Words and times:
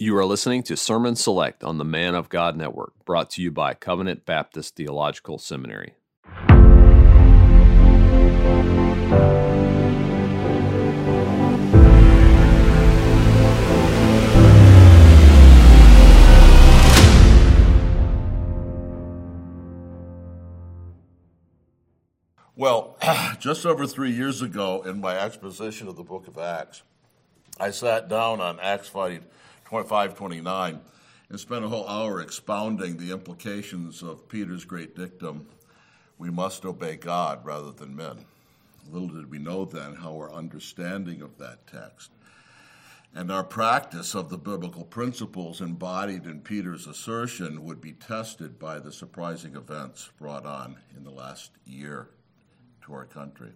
You 0.00 0.16
are 0.16 0.24
listening 0.24 0.62
to 0.62 0.76
Sermon 0.76 1.16
Select 1.16 1.64
on 1.64 1.78
the 1.78 1.84
Man 1.84 2.14
of 2.14 2.28
God 2.28 2.56
Network, 2.56 2.92
brought 3.04 3.30
to 3.30 3.42
you 3.42 3.50
by 3.50 3.74
Covenant 3.74 4.24
Baptist 4.24 4.76
Theological 4.76 5.38
Seminary. 5.38 5.94
Well, 22.54 22.96
just 23.40 23.66
over 23.66 23.84
three 23.88 24.12
years 24.12 24.42
ago, 24.42 24.82
in 24.82 25.00
my 25.00 25.18
exposition 25.18 25.88
of 25.88 25.96
the 25.96 26.04
book 26.04 26.28
of 26.28 26.38
Acts, 26.38 26.84
I 27.58 27.72
sat 27.72 28.08
down 28.08 28.40
on 28.40 28.60
Acts 28.60 28.86
5 28.86 29.24
29 29.68 30.80
and 31.30 31.40
spent 31.40 31.64
a 31.64 31.68
whole 31.68 31.88
hour 31.88 32.20
expounding 32.20 32.96
the 32.96 33.12
implications 33.12 34.02
of 34.02 34.28
Peter's 34.28 34.64
great 34.64 34.96
dictum 34.96 35.46
we 36.16 36.30
must 36.30 36.64
obey 36.64 36.96
God 36.96 37.44
rather 37.44 37.70
than 37.70 37.94
men. 37.94 38.24
Little 38.90 39.08
did 39.08 39.30
we 39.30 39.38
know 39.38 39.64
then 39.64 39.94
how 39.94 40.12
our 40.12 40.32
understanding 40.32 41.22
of 41.22 41.38
that 41.38 41.66
text 41.66 42.10
and 43.14 43.32
our 43.32 43.44
practice 43.44 44.14
of 44.14 44.28
the 44.28 44.38
biblical 44.38 44.84
principles 44.84 45.60
embodied 45.60 46.24
in 46.24 46.40
Peter's 46.40 46.86
assertion 46.86 47.64
would 47.64 47.80
be 47.80 47.92
tested 47.92 48.58
by 48.58 48.78
the 48.78 48.92
surprising 48.92 49.56
events 49.56 50.10
brought 50.18 50.46
on 50.46 50.76
in 50.96 51.04
the 51.04 51.10
last 51.10 51.52
year 51.66 52.10
to 52.84 52.92
our 52.92 53.04
country. 53.04 53.52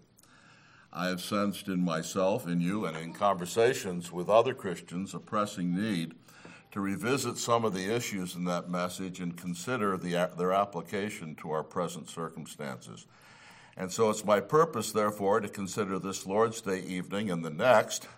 I 0.92 1.06
have 1.06 1.22
sensed 1.22 1.68
in 1.68 1.82
myself, 1.82 2.46
in 2.46 2.60
you, 2.60 2.84
and 2.84 2.96
in 2.96 3.14
conversations 3.14 4.12
with 4.12 4.28
other 4.28 4.52
Christians 4.52 5.14
a 5.14 5.18
pressing 5.18 5.74
need 5.74 6.14
to 6.72 6.80
revisit 6.80 7.38
some 7.38 7.64
of 7.64 7.72
the 7.72 7.94
issues 7.94 8.34
in 8.34 8.44
that 8.44 8.68
message 8.68 9.20
and 9.20 9.36
consider 9.36 9.96
the, 9.96 10.30
their 10.36 10.52
application 10.52 11.34
to 11.36 11.50
our 11.50 11.62
present 11.62 12.10
circumstances. 12.10 13.06
And 13.76 13.90
so 13.90 14.10
it's 14.10 14.24
my 14.24 14.40
purpose, 14.40 14.92
therefore, 14.92 15.40
to 15.40 15.48
consider 15.48 15.98
this 15.98 16.26
Lord's 16.26 16.60
Day 16.60 16.80
evening 16.80 17.30
and 17.30 17.44
the 17.44 17.50
next 17.50 18.08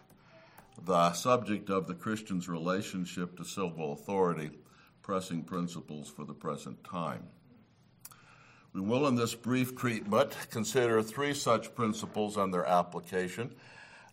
the 0.84 1.12
subject 1.12 1.70
of 1.70 1.86
the 1.86 1.94
Christian's 1.94 2.48
relationship 2.48 3.36
to 3.36 3.44
civil 3.44 3.92
authority, 3.92 4.50
pressing 5.02 5.42
principles 5.42 6.10
for 6.10 6.24
the 6.24 6.34
present 6.34 6.82
time. 6.82 7.22
We 8.74 8.80
will, 8.80 9.06
in 9.06 9.14
this 9.14 9.36
brief 9.36 9.76
treatment, 9.76 10.36
consider 10.50 11.00
three 11.00 11.32
such 11.32 11.76
principles 11.76 12.36
and 12.36 12.52
their 12.52 12.66
application. 12.66 13.54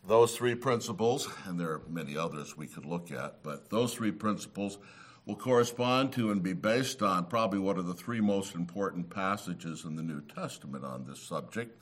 Those 0.07 0.37
three 0.37 0.53
principles, 0.53 1.27
and 1.45 1.59
there 1.59 1.69
are 1.69 1.81
many 1.89 2.15
others 2.15 2.55
we 2.55 2.67
could 2.67 2.85
look 2.85 3.11
at, 3.11 3.41
but 3.41 3.71
those 3.71 3.95
three 3.95 4.11
principles 4.11 4.77
will 5.25 5.35
correspond 5.35 6.13
to 6.13 6.29
and 6.29 6.43
be 6.43 6.53
based 6.53 7.01
on 7.01 7.25
probably 7.25 7.57
one 7.57 7.79
of 7.79 7.87
the 7.87 7.95
three 7.95 8.21
most 8.21 8.53
important 8.53 9.09
passages 9.09 9.83
in 9.83 9.95
the 9.95 10.03
New 10.03 10.21
Testament 10.21 10.85
on 10.85 11.05
this 11.07 11.19
subject. 11.19 11.81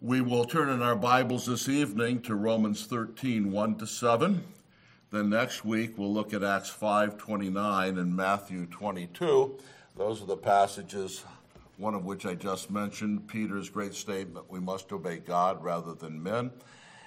We 0.00 0.22
will 0.22 0.46
turn 0.46 0.70
in 0.70 0.80
our 0.80 0.96
Bibles 0.96 1.44
this 1.44 1.68
evening 1.68 2.22
to 2.22 2.34
Romans 2.34 2.86
13, 2.86 3.52
1 3.52 3.74
to 3.76 3.86
7. 3.86 4.42
Then 5.10 5.28
next 5.28 5.66
week 5.66 5.98
we'll 5.98 6.14
look 6.14 6.32
at 6.32 6.42
Acts 6.42 6.70
5, 6.70 7.18
29 7.18 7.98
and 7.98 8.16
Matthew 8.16 8.64
22. 8.64 9.58
Those 9.98 10.22
are 10.22 10.26
the 10.26 10.38
passages 10.38 11.24
one 11.80 11.94
of 11.94 12.04
which 12.04 12.26
I 12.26 12.34
just 12.34 12.70
mentioned, 12.70 13.26
Peter's 13.26 13.70
great 13.70 13.94
statement, 13.94 14.50
we 14.50 14.60
must 14.60 14.92
obey 14.92 15.16
God 15.16 15.64
rather 15.64 15.94
than 15.94 16.22
men. 16.22 16.50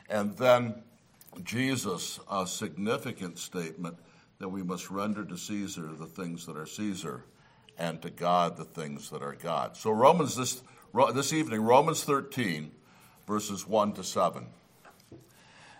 And 0.09 0.35
then 0.35 0.81
Jesus' 1.43 2.19
a 2.29 2.47
significant 2.47 3.37
statement 3.37 3.97
that 4.39 4.49
we 4.49 4.63
must 4.63 4.89
render 4.89 5.23
to 5.23 5.37
Caesar 5.37 5.91
the 5.97 6.07
things 6.07 6.47
that 6.47 6.57
are 6.57 6.65
Caesar 6.65 7.23
and 7.77 8.01
to 8.01 8.09
God 8.09 8.57
the 8.57 8.65
things 8.65 9.11
that 9.11 9.21
are 9.21 9.35
God. 9.35 9.77
So, 9.77 9.91
Romans 9.91 10.35
this, 10.35 10.63
this 11.13 11.33
evening, 11.33 11.61
Romans 11.61 12.03
13, 12.03 12.71
verses 13.27 13.67
1 13.67 13.93
to 13.93 14.03
7. 14.03 14.47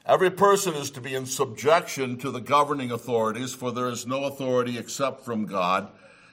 Every 0.06 0.30
person 0.30 0.75
is 0.75 0.92
to 0.92 1.02
be 1.02 1.16
in 1.16 1.25
subjection 1.25 2.18
to 2.18 2.30
the 2.30 2.42
governing 2.42 2.92
authorities, 2.92 3.56
for 3.56 3.72
there 3.72 3.90
is 3.90 4.06
no 4.06 4.25
authority 4.25 4.78
except 4.78 5.25
from 5.25 5.46
God 5.46 5.90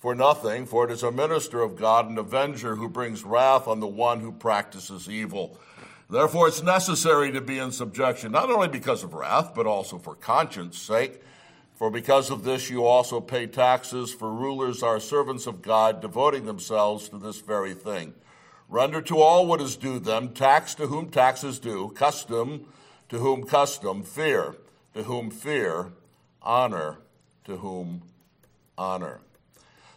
for 0.00 0.14
nothing, 0.14 0.64
for 0.64 0.86
it 0.86 0.90
is 0.90 1.02
a 1.02 1.12
minister 1.12 1.60
of 1.60 1.76
God, 1.76 2.08
an 2.08 2.16
avenger 2.16 2.74
who 2.76 2.88
brings 2.88 3.22
wrath 3.22 3.68
on 3.68 3.80
the 3.80 3.86
one 3.86 4.20
who 4.20 4.32
practices 4.32 5.08
evil. 5.08 5.58
Therefore, 6.08 6.48
it's 6.48 6.62
necessary 6.62 7.30
to 7.32 7.40
be 7.40 7.58
in 7.58 7.70
subjection, 7.70 8.32
not 8.32 8.50
only 8.50 8.66
because 8.66 9.04
of 9.04 9.14
wrath, 9.14 9.52
but 9.54 9.66
also 9.66 9.98
for 9.98 10.14
conscience 10.14 10.78
sake. 10.78 11.22
For 11.74 11.90
because 11.90 12.30
of 12.30 12.44
this, 12.44 12.68
you 12.68 12.84
also 12.84 13.20
pay 13.20 13.46
taxes, 13.46 14.12
for 14.12 14.32
rulers 14.32 14.82
are 14.82 14.98
servants 15.00 15.46
of 15.46 15.62
God, 15.62 16.00
devoting 16.00 16.46
themselves 16.46 17.08
to 17.10 17.18
this 17.18 17.40
very 17.40 17.74
thing. 17.74 18.14
Render 18.68 19.02
to 19.02 19.18
all 19.18 19.46
what 19.46 19.60
is 19.60 19.76
due 19.76 19.98
them, 19.98 20.30
tax 20.30 20.74
to 20.76 20.86
whom 20.86 21.10
tax 21.10 21.44
is 21.44 21.58
due, 21.58 21.90
custom 21.90 22.66
to 23.10 23.18
whom 23.18 23.44
custom, 23.44 24.02
fear 24.02 24.56
to 24.94 25.02
whom 25.04 25.30
fear, 25.30 25.92
honor 26.42 26.98
to 27.44 27.58
whom 27.58 28.02
honor. 28.78 29.20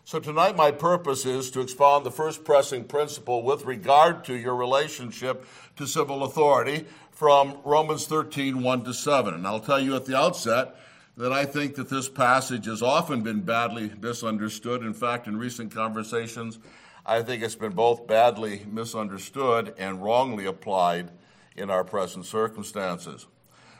So, 0.06 0.19
tonight, 0.19 0.58
my 0.58 0.72
purpose 0.72 1.25
is 1.25 1.50
to 1.52 1.62
expound 1.62 2.06
the 2.06 2.12
first 2.12 2.44
pressing 2.44 2.84
principle 2.84 3.41
with 3.41 3.64
regard 3.64 4.25
to 4.25 4.36
your 4.36 4.53
relationship 4.53 5.46
to 5.78 5.88
civil 5.88 6.25
authority 6.25 6.86
from 7.12 7.58
Romans 7.64 8.06
13 8.06 8.62
1 8.62 8.84
to 8.84 8.94
7. 8.94 9.34
And 9.34 9.47
I'll 9.47 9.62
tell 9.62 9.80
you 9.80 9.96
at 9.96 10.03
the 10.03 10.18
outset 10.18 10.75
that 11.16 11.31
I 11.31 11.46
think 11.46 11.75
that 11.75 11.88
this 11.88 12.09
passage 12.09 12.66
has 12.66 12.81
often 12.81 13.22
been 13.22 13.44
badly 13.44 13.94
misunderstood. 14.02 14.84
In 14.84 14.94
fact, 14.94 15.28
in 15.28 15.38
recent 15.38 15.74
conversations, 15.74 16.59
I 17.06 17.22
think 17.22 17.42
it's 17.42 17.56
been 17.56 17.72
both 17.72 18.06
badly 18.06 18.66
misunderstood 18.69 19.74
and 19.78 20.03
wrongly 20.03 20.46
applied 20.46 21.12
in 21.56 21.69
our 21.69 21.86
present 21.86 22.25
circumstances. 22.25 23.25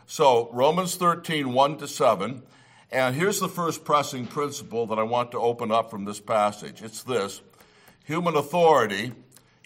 So, 0.06 0.50
Romans 0.54 0.96
13 0.96 1.52
1 1.52 1.78
to 1.80 1.88
7 1.88 2.44
and 2.94 3.16
here's 3.16 3.40
the 3.40 3.50
first 3.50 3.84
pressing 3.84 4.28
principle 4.28 4.86
that 4.86 5.00
I 5.00 5.04
want 5.04 5.32
to 5.32 5.40
open 5.40 5.72
up 5.72 5.90
from 5.90 6.06
this 6.06 6.20
passage 6.20 6.82
it's 6.82 7.04
this 7.04 7.42
human 8.06 8.36
authority 8.36 9.12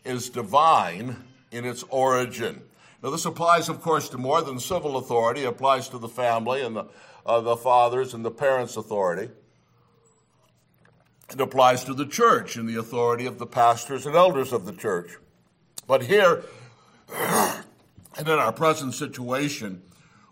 is 0.06 0.30
divine 0.30 1.18
in 1.52 1.66
its 1.66 1.84
origin. 1.90 2.62
Now, 3.04 3.10
this 3.12 3.26
applies, 3.26 3.70
of 3.70 3.82
course, 3.82 4.10
to 4.10 4.18
more 4.18 4.42
than 4.42 4.60
civil 4.60 4.98
authority, 4.98 5.44
it 5.44 5.48
applies 5.48 5.90
to 5.90 5.98
the 5.98 6.08
family 6.08 6.62
and 6.62 6.76
the, 6.76 6.86
uh, 7.26 7.42
the 7.42 7.58
fathers 7.58 8.14
and 8.14 8.26
the 8.26 8.32
parents' 8.32 8.78
authority. 8.78 9.32
It 11.30 11.42
applies 11.42 11.84
to 11.84 11.94
the 11.94 12.06
church 12.06 12.56
and 12.56 12.68
the 12.68 12.80
authority 12.80 13.26
of 13.26 13.38
the 13.38 13.46
pastors 13.46 14.06
and 14.06 14.16
elders 14.16 14.54
of 14.54 14.66
the 14.66 14.72
church. 14.72 15.18
But 15.86 16.04
here, 16.04 16.44
and 17.14 17.64
in 18.18 18.30
our 18.30 18.54
present 18.54 18.94
situation, 18.94 19.82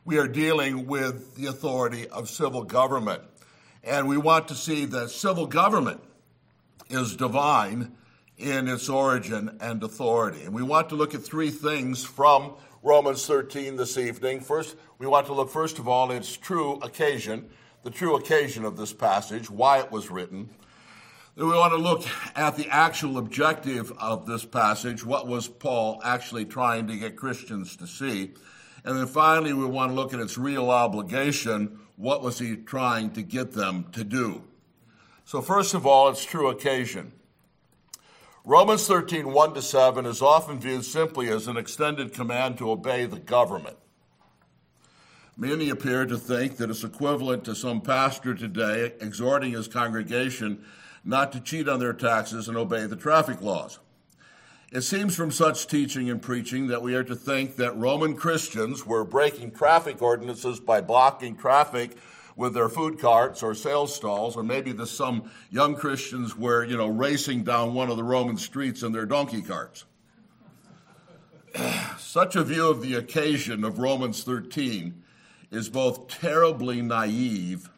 we 0.06 0.20
are 0.20 0.28
dealing 0.28 0.86
with 0.86 1.36
the 1.36 1.48
authority 1.48 2.08
of 2.10 2.30
civil 2.30 2.64
government. 2.64 3.24
And 3.84 4.08
we 4.08 4.18
want 4.18 4.48
to 4.50 4.56
see 4.56 4.86
that 4.86 5.10
civil 5.10 5.48
government 5.48 6.00
is 6.90 7.16
divine 7.16 7.92
in 8.38 8.68
its 8.68 8.88
origin 8.88 9.58
and 9.60 9.84
authority. 9.84 10.44
And 10.44 10.54
we 10.54 10.62
want 10.62 10.90
to 10.90 10.96
look 10.96 11.16
at 11.16 11.24
three 11.24 11.50
things 11.50 12.04
from 12.04 12.54
Romans 12.84 13.26
13 13.26 13.78
this 13.78 13.98
evening. 13.98 14.42
First, 14.42 14.76
we 15.00 15.08
want 15.08 15.26
to 15.26 15.34
look, 15.34 15.50
first 15.50 15.80
of 15.80 15.88
all, 15.88 16.12
its 16.12 16.38
true 16.38 16.76
occasion, 16.84 17.50
the 17.82 17.90
true 17.90 18.16
occasion 18.16 18.64
of 18.64 18.78
this 18.78 18.94
passage, 18.94 19.50
why 19.50 19.80
it 19.80 19.92
was 19.92 20.12
written. 20.12 20.50
Then 21.36 21.48
we 21.48 21.54
want 21.56 21.74
to 21.74 21.78
look 21.78 22.04
at 22.36 22.56
the 22.56 22.68
actual 22.70 23.18
objective 23.18 23.92
of 23.98 24.28
this 24.28 24.46
passage. 24.46 25.04
What 25.04 25.28
was 25.28 25.48
Paul 25.48 26.00
actually 26.04 26.46
trying 26.46 26.88
to 26.88 26.96
get 26.96 27.16
Christians 27.16 27.76
to 27.78 27.88
see? 27.88 28.34
And 28.86 28.98
then 28.98 29.08
finally, 29.08 29.52
we 29.52 29.66
want 29.66 29.92
to 29.92 29.96
look 29.96 30.14
at 30.14 30.20
its 30.20 30.38
real 30.38 30.70
obligation. 30.70 31.80
What 31.98 32.22
was 32.22 32.38
he 32.38 32.56
trying 32.56 33.10
to 33.12 33.24
get 33.24 33.52
them 33.52 33.88
to 33.94 34.04
do? 34.04 34.44
So, 35.26 35.42
first 35.42 35.74
of 35.74 35.88
all, 35.88 36.08
its 36.10 36.24
true 36.24 36.50
occasion. 36.50 37.12
Romans 38.46 38.86
13, 38.86 39.32
1 39.32 39.54
to 39.56 39.62
7 39.64 40.06
is 40.06 40.22
often 40.22 40.60
viewed 40.60 40.86
simply 40.86 41.30
as 41.30 41.48
an 41.48 41.58
extended 41.58 42.14
command 42.14 42.60
to 42.60 42.70
obey 42.70 43.08
the 43.08 43.20
government. 43.20 43.78
Many 45.36 45.70
appear 45.70 46.06
to 46.06 46.16
think 46.16 46.58
that 46.58 46.70
it's 46.70 46.84
equivalent 46.84 47.44
to 47.46 47.56
some 47.56 47.82
pastor 47.82 48.36
today 48.36 48.94
exhorting 49.02 49.54
his 49.54 49.68
congregation 49.68 50.64
not 51.04 51.32
to 51.32 51.40
cheat 51.40 51.68
on 51.68 51.80
their 51.80 51.92
taxes 51.92 52.48
and 52.48 52.56
obey 52.56 52.86
the 52.86 52.96
traffic 52.96 53.42
laws. 53.42 53.80
It 54.76 54.84
seems 54.84 55.16
from 55.16 55.32
such 55.32 55.68
teaching 55.68 56.10
and 56.10 56.22
preaching 56.22 56.68
that 56.68 56.82
we 56.82 56.96
are 56.96 57.04
to 57.06 57.16
think 57.16 57.56
that 57.56 57.78
Roman 57.78 58.14
Christians 58.14 58.86
were 58.86 59.06
breaking 59.06 59.52
traffic 59.52 60.02
ordinances 60.02 60.60
by 60.60 60.82
blocking 60.82 61.38
traffic 61.38 61.96
with 62.36 62.54
their 62.54 62.68
food 62.68 63.00
carts 63.00 63.42
or 63.42 63.56
sales 63.56 63.96
stalls, 63.96 64.36
or 64.36 64.44
maybe 64.44 64.74
the, 64.74 64.86
some 64.86 65.32
young 65.50 65.76
Christians 65.76 66.36
were, 66.36 66.66
you 66.66 66.76
know, 66.76 66.90
racing 66.90 67.46
down 67.46 67.74
one 67.74 67.90
of 67.90 67.96
the 67.96 68.04
Roman 68.04 68.36
streets 68.36 68.84
in 68.84 68.92
their 68.92 69.06
donkey 69.06 69.42
carts. 69.42 69.86
Such 71.98 72.36
a 72.36 72.44
view 72.44 72.70
of 72.70 72.82
the 72.82 72.96
occasion 72.96 73.64
of 73.64 73.80
Romans 73.80 74.26
13 74.26 75.04
is 75.52 75.70
both 75.70 76.10
terribly 76.10 76.82
naive 76.82 77.70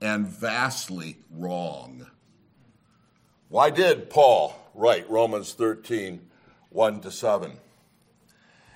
and 0.00 0.28
vastly 0.28 1.16
wrong. 1.32 2.06
Why 3.48 3.70
did 3.70 4.10
Paul 4.10 4.60
write 4.74 5.08
Romans 5.08 5.52
13, 5.54 6.20
1 6.70 7.00
to 7.00 7.10
7? 7.10 7.52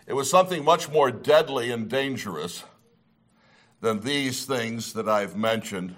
It 0.06 0.14
was 0.14 0.30
something 0.30 0.64
much 0.64 0.88
more 0.88 1.10
deadly 1.10 1.70
and 1.70 1.88
dangerous 1.88 2.64
than 3.80 4.00
these 4.00 4.44
things 4.44 4.92
that 4.94 5.08
I've 5.08 5.36
mentioned, 5.36 5.94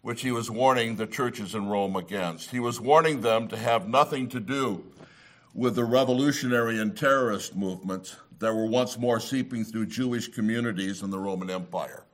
which 0.00 0.22
he 0.22 0.32
was 0.32 0.50
warning 0.50 0.96
the 0.96 1.06
churches 1.06 1.54
in 1.54 1.68
Rome 1.68 1.96
against. 1.96 2.50
He 2.50 2.60
was 2.60 2.80
warning 2.80 3.20
them 3.20 3.48
to 3.48 3.56
have 3.56 3.86
nothing 3.86 4.28
to 4.30 4.40
do 4.40 4.84
with 5.54 5.76
the 5.76 5.84
revolutionary 5.84 6.78
and 6.80 6.96
terrorist 6.96 7.54
movements 7.54 8.16
that 8.38 8.54
were 8.54 8.66
once 8.66 8.98
more 8.98 9.20
seeping 9.20 9.64
through 9.64 9.86
Jewish 9.86 10.28
communities 10.28 11.02
in 11.02 11.10
the 11.10 11.18
Roman 11.18 11.50
Empire. 11.50 12.04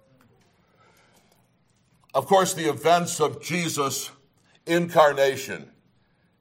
Of 2.14 2.26
course, 2.26 2.52
the 2.52 2.69
events 2.69 3.20
of 3.20 3.42
Jesus' 3.42 4.10
incarnation, 4.66 5.70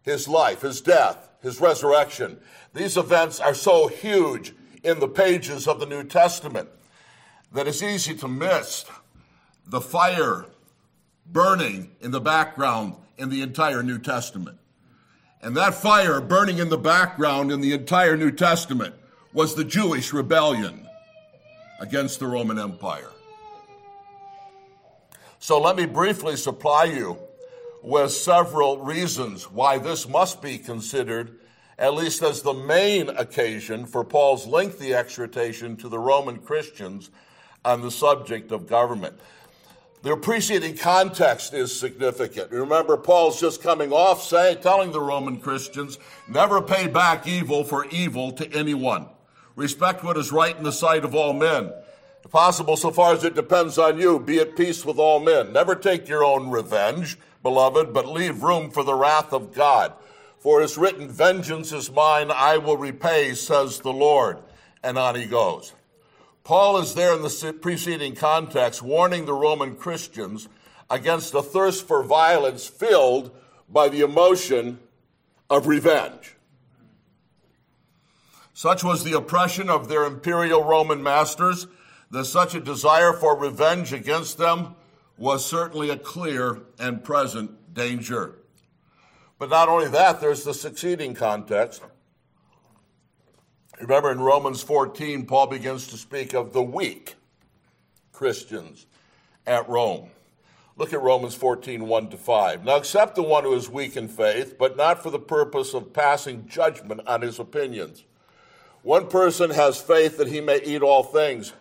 his 0.08 0.26
life, 0.26 0.62
his 0.62 0.80
death, 0.80 1.28
his 1.42 1.60
resurrection, 1.60 2.40
these 2.74 2.96
events 2.96 3.42
are 3.42 3.54
so 3.54 3.88
huge 3.88 4.54
in 4.82 5.02
the 5.02 5.08
pages 5.08 5.68
of 5.68 5.82
the 5.82 5.86
New 5.86 6.02
Testament 6.02 6.70
that 7.52 7.68
it's 7.68 7.84
easy 7.84 8.16
to 8.16 8.28
miss 8.28 8.86
the 9.66 9.82
fire 9.82 10.46
burning 11.26 11.92
in 12.00 12.12
the 12.12 12.22
background 12.22 12.96
in 13.18 13.30
the 13.30 13.42
entire 13.42 13.84
New 13.84 14.00
Testament. 14.00 14.58
And 15.42 15.58
that 15.58 15.74
fire 15.74 16.22
burning 16.22 16.60
in 16.60 16.70
the 16.70 16.78
background 16.78 17.52
in 17.52 17.60
the 17.60 17.74
entire 17.74 18.16
New 18.16 18.32
Testament 18.32 18.96
was 19.34 19.56
the 19.56 19.66
Jewish 19.66 20.14
rebellion 20.14 20.88
against 21.82 22.22
the 22.22 22.28
Roman 22.28 22.58
Empire. 22.58 23.12
So 25.40 25.60
let 25.60 25.76
me 25.76 25.86
briefly 25.86 26.38
supply 26.38 26.86
you 26.86 27.20
with 27.88 28.12
several 28.12 28.80
reasons 28.80 29.50
why 29.50 29.78
this 29.78 30.10
must 30.10 30.42
be 30.42 30.58
considered, 30.58 31.40
at 31.80 31.94
least 31.94 32.22
as 32.22 32.42
the 32.42 32.54
main 32.54 33.08
occasion 33.08 33.86
for 33.86 34.04
Paul's 34.04 34.46
lengthy 34.46 34.94
exhortation 34.94 35.78
to 35.78 35.88
the 35.88 35.98
Roman 35.98 36.40
Christians 36.40 37.10
on 37.64 37.80
the 37.82 37.90
subject 37.90 38.52
of 38.52 38.68
government. 38.68 39.18
The 40.04 40.18
preceding 40.18 40.76
context 40.76 41.54
is 41.54 41.78
significant. 41.78 42.52
Remember, 42.52 42.98
Paul's 42.98 43.40
just 43.40 43.64
coming 43.64 43.94
off 43.94 44.22
saying, 44.22 44.58
telling 44.62 44.92
the 44.92 45.00
Roman 45.00 45.40
Christians, 45.40 45.98
never 46.28 46.62
pay 46.62 46.88
back 46.88 47.26
evil 47.26 47.64
for 47.64 47.86
evil 47.86 48.34
to 48.34 48.52
anyone. 48.52 49.08
Respect 49.56 50.04
what 50.04 50.18
is 50.18 50.34
right 50.34 50.56
in 50.58 50.64
the 50.64 50.74
sight 50.74 51.06
of 51.06 51.16
all 51.16 51.32
men. 51.32 51.72
If 52.26 52.32
possible, 52.32 52.76
so 52.76 52.92
far 52.92 53.14
as 53.14 53.24
it 53.24 53.34
depends 53.34 53.78
on 53.78 53.98
you, 53.98 54.20
be 54.20 54.40
at 54.40 54.58
peace 54.58 54.84
with 54.84 55.00
all 55.00 55.22
men. 55.22 55.54
Never 55.54 55.74
take 55.74 56.10
your 56.10 56.26
own 56.26 56.50
revenge, 56.50 57.18
beloved, 57.48 57.94
but 57.94 58.06
leave 58.06 58.44
room 58.44 58.70
for 58.70 58.84
the 58.84 58.94
wrath 58.94 59.32
of 59.32 59.54
God. 59.54 59.94
For 60.38 60.60
it 60.60 60.66
is 60.66 60.78
written, 60.78 61.08
Vengeance 61.08 61.72
is 61.72 61.90
mine, 61.90 62.30
I 62.30 62.58
will 62.58 62.76
repay, 62.76 63.36
says 63.36 63.80
the 63.80 63.94
Lord. 63.94 64.40
And 64.84 64.98
on 64.98 65.16
he 65.16 65.28
goes. 65.28 65.72
Paul 66.44 66.78
is 66.80 66.94
there 66.94 67.16
in 67.16 67.22
the 67.22 67.58
preceding 67.62 68.16
context 68.16 68.82
warning 68.82 69.26
the 69.26 69.34
Roman 69.34 69.78
Christians 69.78 70.50
against 70.90 71.34
a 71.34 71.42
thirst 71.42 71.88
for 71.88 72.04
violence 72.04 72.68
filled 72.68 73.32
by 73.70 73.88
the 73.88 74.02
emotion 74.02 74.80
of 75.50 75.68
revenge. 75.68 76.36
Such 78.54 78.84
was 78.84 79.06
the 79.06 79.16
oppression 79.16 79.70
of 79.70 79.88
their 79.88 80.04
imperial 80.04 80.66
Roman 80.66 81.02
masters 81.02 81.68
that 82.12 82.26
such 82.26 82.56
a 82.56 82.60
desire 82.60 83.14
for 83.14 83.38
revenge 83.38 83.94
against 83.94 84.38
them 84.38 84.76
was 85.18 85.46
certainly 85.46 85.90
a 85.90 85.98
clear 85.98 86.62
and 86.80 87.04
present 87.04 87.74
danger. 87.74 88.36
But 89.40 89.50
not 89.50 89.70
only 89.70 89.88
that, 89.90 90.22
there's 90.22 90.44
the 90.44 90.54
succeeding 90.54 91.14
context. 91.14 91.82
Remember 93.80 94.12
in 94.12 94.20
Romans 94.20 94.64
14, 94.64 95.26
Paul 95.26 95.48
begins 95.48 95.88
to 95.88 95.98
speak 95.98 96.34
of 96.34 96.54
the 96.54 96.64
weak 96.64 97.16
Christians 98.12 98.88
at 99.46 99.70
Rome. 99.70 100.10
Look 100.76 100.94
at 100.94 101.02
Romans 101.02 101.36
14, 101.36 101.88
1 101.88 102.10
to 102.10 102.18
5. 102.18 102.66
Now 102.66 102.78
accept 102.78 103.16
the 103.16 103.24
one 103.24 103.44
who 103.44 103.54
is 103.54 103.70
weak 103.70 103.98
in 103.98 104.08
faith, 104.08 104.58
but 104.58 104.78
not 104.78 105.02
for 105.02 105.10
the 105.10 105.20
purpose 105.20 105.74
of 105.74 105.94
passing 105.94 106.48
judgment 106.48 107.02
on 107.08 107.22
his 107.22 107.40
opinions. 107.40 108.04
One 108.84 109.08
person 109.08 109.50
has 109.52 109.82
faith 109.82 110.18
that 110.18 110.28
he 110.28 110.40
may 110.40 110.62
eat 110.62 110.82
all 110.82 111.04
things, 111.04 111.54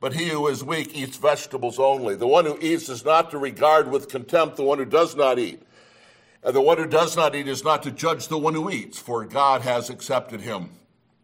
but 0.00 0.14
he 0.14 0.28
who 0.28 0.46
is 0.48 0.62
weak 0.62 0.94
eats 0.94 1.16
vegetables 1.16 1.78
only. 1.78 2.14
The 2.14 2.26
one 2.26 2.44
who 2.44 2.58
eats 2.60 2.88
is 2.88 3.04
not 3.04 3.30
to 3.30 3.38
regard 3.38 3.90
with 3.90 4.08
contempt 4.08 4.56
the 4.56 4.62
one 4.62 4.78
who 4.78 4.84
does 4.84 5.16
not 5.16 5.38
eat. 5.38 5.62
And 6.42 6.54
the 6.54 6.60
one 6.60 6.78
who 6.78 6.86
does 6.86 7.16
not 7.16 7.34
eat 7.34 7.48
is 7.48 7.64
not 7.64 7.82
to 7.82 7.90
judge 7.90 8.28
the 8.28 8.38
one 8.38 8.54
who 8.54 8.70
eats, 8.70 8.98
for 8.98 9.24
God 9.24 9.62
has 9.62 9.90
accepted 9.90 10.40
him. 10.40 10.70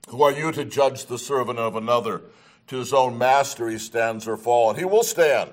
Who 0.08 0.22
are 0.22 0.32
you 0.32 0.50
to 0.52 0.64
judge 0.64 1.06
the 1.06 1.18
servant 1.18 1.58
of 1.58 1.76
another? 1.76 2.22
To 2.68 2.78
his 2.78 2.92
own 2.92 3.16
master 3.16 3.68
he 3.68 3.78
stands 3.78 4.26
or 4.26 4.36
falls. 4.36 4.76
He 4.76 4.84
will 4.84 5.04
stand, 5.04 5.50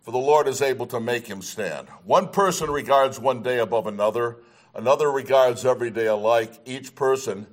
for 0.00 0.10
the 0.10 0.18
Lord 0.18 0.48
is 0.48 0.62
able 0.62 0.86
to 0.86 1.00
make 1.00 1.26
him 1.26 1.42
stand. 1.42 1.88
One 2.04 2.28
person 2.28 2.70
regards 2.70 3.20
one 3.20 3.42
day 3.42 3.58
above 3.58 3.86
another, 3.86 4.38
another 4.74 5.10
regards 5.10 5.66
every 5.66 5.90
day 5.90 6.06
alike. 6.06 6.52
Each 6.64 6.94
person 6.94 7.46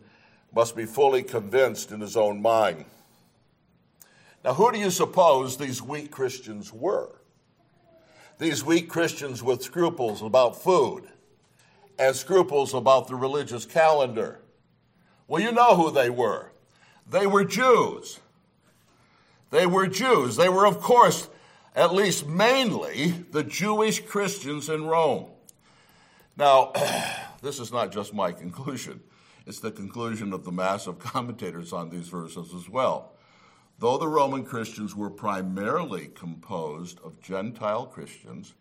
must 0.54 0.76
be 0.76 0.86
fully 0.86 1.22
convinced 1.22 1.92
in 1.92 2.00
his 2.00 2.16
own 2.16 2.42
mind. 2.42 2.86
Now, 4.46 4.54
who 4.54 4.72
do 4.72 4.78
you 4.78 4.92
suppose 4.92 5.58
these 5.58 5.82
weak 5.82 6.12
Christians 6.12 6.72
were? 6.72 7.20
These 8.38 8.64
weak 8.64 8.88
Christians 8.88 9.42
with 9.42 9.64
scruples 9.64 10.22
about 10.22 10.62
food 10.62 11.06
and 11.98 12.16
scruples 12.16 12.76
about 12.76 13.08
the 13.08 13.16
religious 13.16 13.66
calendar 13.66 14.40
well, 15.28 15.42
you 15.42 15.52
know 15.52 15.76
who 15.76 15.90
they 15.90 16.12
were. 16.12 16.52
They 17.10 17.26
were 17.26 17.44
Jews. 17.44 18.20
They 19.50 19.66
were 19.66 19.88
Jews. 19.88 20.36
They 20.36 20.50
were, 20.50 20.68
of 20.68 20.80
course, 20.80 21.28
at 21.76 21.96
least 21.96 22.28
mainly 22.28 23.26
the 23.32 23.44
Jewish 23.44 24.02
Christians 24.02 24.70
in 24.70 24.86
Rome. 24.86 25.26
Now, 26.38 26.74
this 27.42 27.60
is 27.60 27.72
not 27.72 27.92
just 27.92 28.14
my 28.14 28.32
conclusion, 28.32 29.02
it's 29.48 29.60
the 29.60 29.72
conclusion 29.72 30.32
of 30.32 30.44
the 30.44 30.52
mass 30.52 30.86
of 30.86 31.00
commentators 31.00 31.74
on 31.74 31.90
these 31.90 32.08
verses 32.08 32.54
as 32.54 32.70
well. 32.70 33.15
Though 33.78 33.98
the 33.98 34.08
Roman 34.08 34.46
Christians 34.46 34.96
were 34.96 35.10
primarily 35.10 36.08
composed 36.08 37.00
of 37.04 37.22
Gentile 37.22 37.86
Christians, 37.86 38.54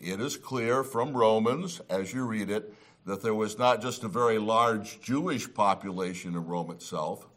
it 0.00 0.20
is 0.20 0.36
clear 0.36 0.82
from 0.82 1.16
Romans, 1.16 1.80
as 1.88 2.12
you 2.12 2.24
read 2.24 2.50
it, 2.50 2.74
that 3.06 3.22
there 3.22 3.34
was 3.34 3.58
not 3.58 3.80
just 3.80 4.02
a 4.02 4.08
very 4.08 4.38
large 4.38 5.00
Jewish 5.00 5.52
population 5.52 6.34
in 6.34 6.44
Rome 6.44 6.72
itself. 6.72 7.28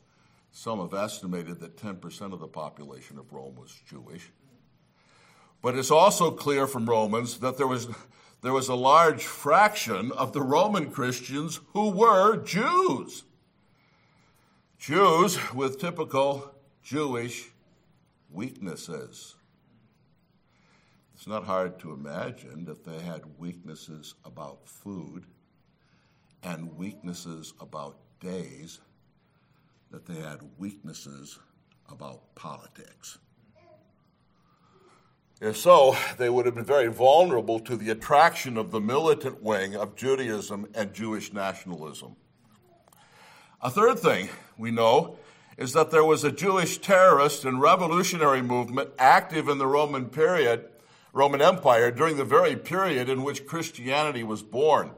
Some 0.52 0.80
have 0.80 0.96
estimated 0.96 1.60
that 1.60 1.78
10% 1.78 2.34
of 2.34 2.40
the 2.40 2.48
population 2.48 3.20
of 3.20 3.32
Rome 3.32 3.56
was 3.56 3.80
Jewish. 3.88 4.32
But 5.62 5.78
it's 5.78 5.92
also 5.92 6.32
clear 6.32 6.66
from 6.66 6.90
Romans 6.90 7.38
that 7.40 7.58
there 7.58 7.68
was, 7.68 7.88
there 8.42 8.54
was 8.54 8.70
a 8.70 8.76
large 8.76 9.24
fraction 9.24 10.12
of 10.14 10.34
the 10.34 10.42
Roman 10.42 10.90
Christians 10.90 11.60
who 11.74 11.90
were 11.90 12.38
Jews. 12.38 13.24
Jews 14.80 15.54
with 15.54 15.80
typical 15.80 16.56
Jewish 16.90 17.50
weaknesses. 18.32 19.36
It's 21.14 21.28
not 21.28 21.44
hard 21.44 21.78
to 21.82 21.94
imagine 21.94 22.66
that 22.66 22.84
they 22.84 22.98
had 22.98 23.22
weaknesses 23.38 24.16
about 24.26 24.68
food 24.68 25.26
and 26.42 26.76
weaknesses 26.76 27.54
about 27.62 27.98
days, 28.20 28.80
that 29.92 30.08
they 30.08 30.16
had 30.16 30.40
weaknesses 30.58 31.38
about 31.92 32.34
politics. 32.34 33.20
If 35.40 35.58
so, 35.58 35.96
they 36.18 36.32
would 36.32 36.48
have 36.48 36.56
been 36.56 36.66
very 36.66 36.88
vulnerable 36.88 37.60
to 37.60 37.78
the 37.78 37.92
attraction 37.92 38.58
of 38.58 38.72
the 38.72 38.82
militant 38.82 39.44
wing 39.44 39.76
of 39.76 39.96
Judaism 39.96 40.66
and 40.74 40.92
Jewish 40.92 41.34
nationalism. 41.34 42.16
A 43.62 43.70
third 43.70 44.00
thing 44.00 44.30
we 44.58 44.72
know 44.72 45.20
is 45.60 45.74
that 45.74 45.92
there 45.92 46.06
was 46.06 46.24
a 46.24 46.32
Jewish 46.32 46.78
terrorist 46.78 47.44
and 47.44 47.60
revolutionary 47.60 48.42
movement 48.42 48.92
active 48.98 49.50
in 49.50 49.58
the 49.58 49.68
Roman 49.68 50.06
period, 50.06 50.64
Roman 51.12 51.42
Empire, 51.42 51.92
during 51.92 52.16
the 52.16 52.24
very 52.24 52.56
period 52.56 53.10
in 53.10 53.24
which 53.24 53.46
Christianity 53.46 54.24
was 54.24 54.42
born. 54.42 54.92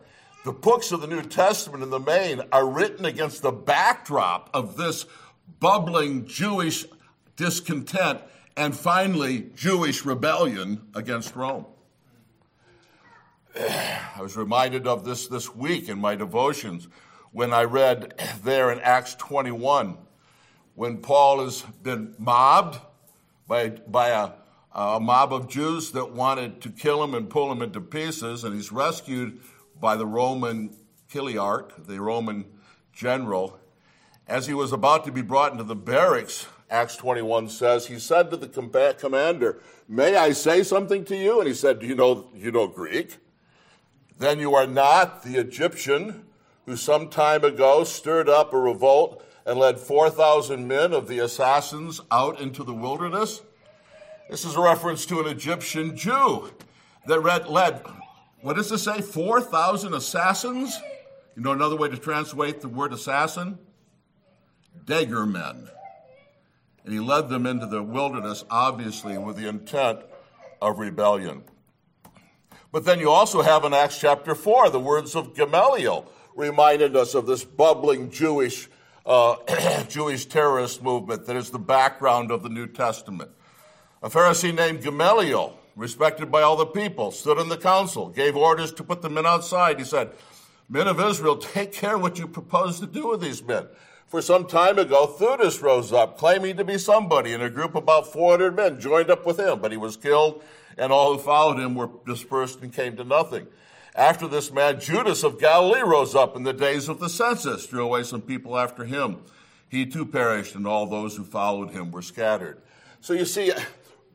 The 0.45 0.51
books 0.51 0.91
of 0.91 1.01
the 1.01 1.07
New 1.07 1.23
Testament, 1.23 1.83
in 1.83 1.89
the 1.89 1.99
main, 1.99 2.43
are 2.51 2.69
written 2.69 3.05
against 3.05 3.41
the 3.41 3.51
backdrop 3.51 4.51
of 4.53 4.77
this 4.77 5.07
bubbling 5.59 6.27
Jewish 6.27 6.85
discontent 7.35 8.21
and 8.55 8.75
finally 8.75 9.49
Jewish 9.55 10.05
rebellion 10.05 10.89
against 10.93 11.35
Rome. 11.35 11.65
I 13.59 14.21
was 14.21 14.37
reminded 14.37 14.85
of 14.85 15.05
this 15.05 15.27
this 15.27 15.55
week 15.55 15.89
in 15.89 15.97
my 15.97 16.15
devotions 16.15 16.87
when 17.31 17.51
I 17.51 17.63
read 17.63 18.13
there 18.43 18.71
in 18.71 18.79
Acts 18.81 19.15
21 19.15 19.97
when 20.75 20.97
Paul 20.97 21.43
has 21.43 21.61
been 21.83 22.15
mobbed 22.17 22.79
by, 23.47 23.69
by 23.69 24.09
a, 24.09 24.29
a 24.73 24.99
mob 24.99 25.33
of 25.33 25.49
Jews 25.49 25.91
that 25.91 26.11
wanted 26.11 26.61
to 26.61 26.69
kill 26.69 27.03
him 27.03 27.13
and 27.13 27.29
pull 27.29 27.51
him 27.51 27.61
into 27.61 27.81
pieces, 27.81 28.43
and 28.43 28.55
he's 28.55 28.71
rescued 28.71 29.39
by 29.79 29.95
the 29.95 30.05
Roman 30.05 30.75
chiliarch, 31.11 31.87
the 31.87 31.99
Roman 31.99 32.45
general. 32.93 33.59
As 34.27 34.47
he 34.47 34.53
was 34.53 34.71
about 34.71 35.03
to 35.05 35.11
be 35.11 35.21
brought 35.21 35.51
into 35.51 35.63
the 35.63 35.75
barracks, 35.75 36.47
Acts 36.69 36.95
21 36.95 37.49
says, 37.49 37.87
he 37.87 37.99
said 37.99 38.31
to 38.31 38.37
the 38.37 38.47
commander, 38.97 39.59
May 39.89 40.15
I 40.15 40.31
say 40.31 40.63
something 40.63 41.03
to 41.05 41.17
you? 41.17 41.39
And 41.39 41.47
he 41.49 41.53
said, 41.53 41.79
Do 41.79 41.85
you 41.85 41.95
know, 41.95 42.29
you 42.33 42.49
know 42.51 42.67
Greek? 42.67 43.17
Then 44.17 44.39
you 44.39 44.55
are 44.55 44.67
not 44.67 45.23
the 45.23 45.37
Egyptian 45.37 46.25
who 46.65 46.77
some 46.77 47.09
time 47.09 47.43
ago 47.43 47.83
stirred 47.83 48.29
up 48.29 48.53
a 48.53 48.57
revolt 48.57 49.25
and 49.45 49.59
led 49.59 49.79
4,000 49.79 50.67
men 50.67 50.93
of 50.93 51.07
the 51.07 51.19
assassins 51.19 52.01
out 52.11 52.39
into 52.39 52.63
the 52.63 52.73
wilderness. 52.73 53.41
This 54.29 54.45
is 54.45 54.55
a 54.55 54.61
reference 54.61 55.05
to 55.07 55.19
an 55.19 55.27
Egyptian 55.27 55.95
Jew 55.95 56.51
that 57.07 57.19
read, 57.19 57.47
led, 57.47 57.81
what 58.41 58.55
does 58.55 58.69
this 58.69 58.83
say? 58.83 59.01
4,000 59.01 59.93
assassins? 59.93 60.79
You 61.35 61.43
know 61.43 61.51
another 61.51 61.75
way 61.75 61.89
to 61.89 61.97
translate 61.97 62.61
the 62.61 62.67
word 62.67 62.93
assassin? 62.93 63.57
Dagger 64.85 65.25
men. 65.25 65.69
And 66.83 66.93
he 66.93 66.99
led 66.99 67.29
them 67.29 67.45
into 67.45 67.65
the 67.65 67.83
wilderness, 67.83 68.43
obviously, 68.49 69.17
with 69.17 69.37
the 69.37 69.47
intent 69.47 69.99
of 70.61 70.79
rebellion. 70.79 71.43
But 72.71 72.85
then 72.85 72.99
you 72.99 73.09
also 73.09 73.41
have 73.41 73.65
in 73.65 73.73
Acts 73.73 73.99
chapter 73.99 74.33
4 74.33 74.69
the 74.69 74.79
words 74.79 75.15
of 75.15 75.35
Gamaliel 75.35 76.09
reminded 76.35 76.95
us 76.95 77.13
of 77.13 77.25
this 77.25 77.43
bubbling 77.43 78.09
Jewish 78.09 78.69
uh, 79.05 79.83
Jewish 79.89 80.25
terrorist 80.25 80.83
movement 80.83 81.25
that 81.25 81.35
is 81.35 81.49
the 81.49 81.59
background 81.59 82.31
of 82.31 82.43
the 82.43 82.49
New 82.49 82.67
Testament. 82.67 83.31
A 84.03 84.09
Pharisee 84.09 84.53
named 84.53 84.83
Gamaliel, 84.83 85.57
respected 85.75 86.31
by 86.31 86.41
all 86.41 86.55
the 86.55 86.65
people, 86.65 87.11
stood 87.11 87.37
in 87.37 87.49
the 87.49 87.57
council, 87.57 88.09
gave 88.09 88.35
orders 88.35 88.73
to 88.73 88.83
put 88.83 89.01
the 89.01 89.09
men 89.09 89.25
outside. 89.25 89.79
He 89.79 89.85
said, 89.85 90.11
Men 90.69 90.87
of 90.87 90.99
Israel, 91.01 91.37
take 91.37 91.73
care 91.73 91.97
what 91.97 92.17
you 92.17 92.27
propose 92.27 92.79
to 92.79 92.87
do 92.87 93.09
with 93.09 93.21
these 93.21 93.43
men. 93.43 93.67
For 94.07 94.21
some 94.21 94.45
time 94.45 94.77
ago, 94.77 95.07
Theudas 95.07 95.61
rose 95.61 95.93
up, 95.93 96.17
claiming 96.17 96.57
to 96.57 96.65
be 96.65 96.77
somebody, 96.77 97.33
and 97.33 97.43
a 97.43 97.49
group 97.49 97.71
of 97.71 97.83
about 97.83 98.11
400 98.11 98.55
men 98.55 98.79
joined 98.79 99.09
up 99.09 99.25
with 99.25 99.39
him, 99.39 99.59
but 99.59 99.71
he 99.71 99.77
was 99.77 99.97
killed, 99.97 100.43
and 100.77 100.91
all 100.91 101.13
who 101.13 101.19
followed 101.19 101.59
him 101.59 101.75
were 101.75 101.89
dispersed 102.05 102.61
and 102.61 102.73
came 102.73 102.97
to 102.97 103.03
nothing. 103.03 103.47
After 103.95 104.27
this 104.27 104.51
man, 104.51 104.79
Judas 104.79 105.23
of 105.23 105.39
Galilee 105.39 105.81
rose 105.81 106.15
up 106.15 106.35
in 106.35 106.43
the 106.43 106.53
days 106.53 106.87
of 106.87 106.99
the 106.99 107.09
census, 107.09 107.67
drew 107.67 107.83
away 107.83 108.03
some 108.03 108.21
people 108.21 108.57
after 108.57 108.85
him. 108.85 109.17
He 109.67 109.85
too 109.85 110.05
perished, 110.05 110.55
and 110.55 110.65
all 110.65 110.85
those 110.85 111.15
who 111.15 111.23
followed 111.23 111.71
him 111.71 111.91
were 111.91 112.01
scattered. 112.01 112.61
So 113.01 113.13
you 113.13 113.25
see, 113.25 113.51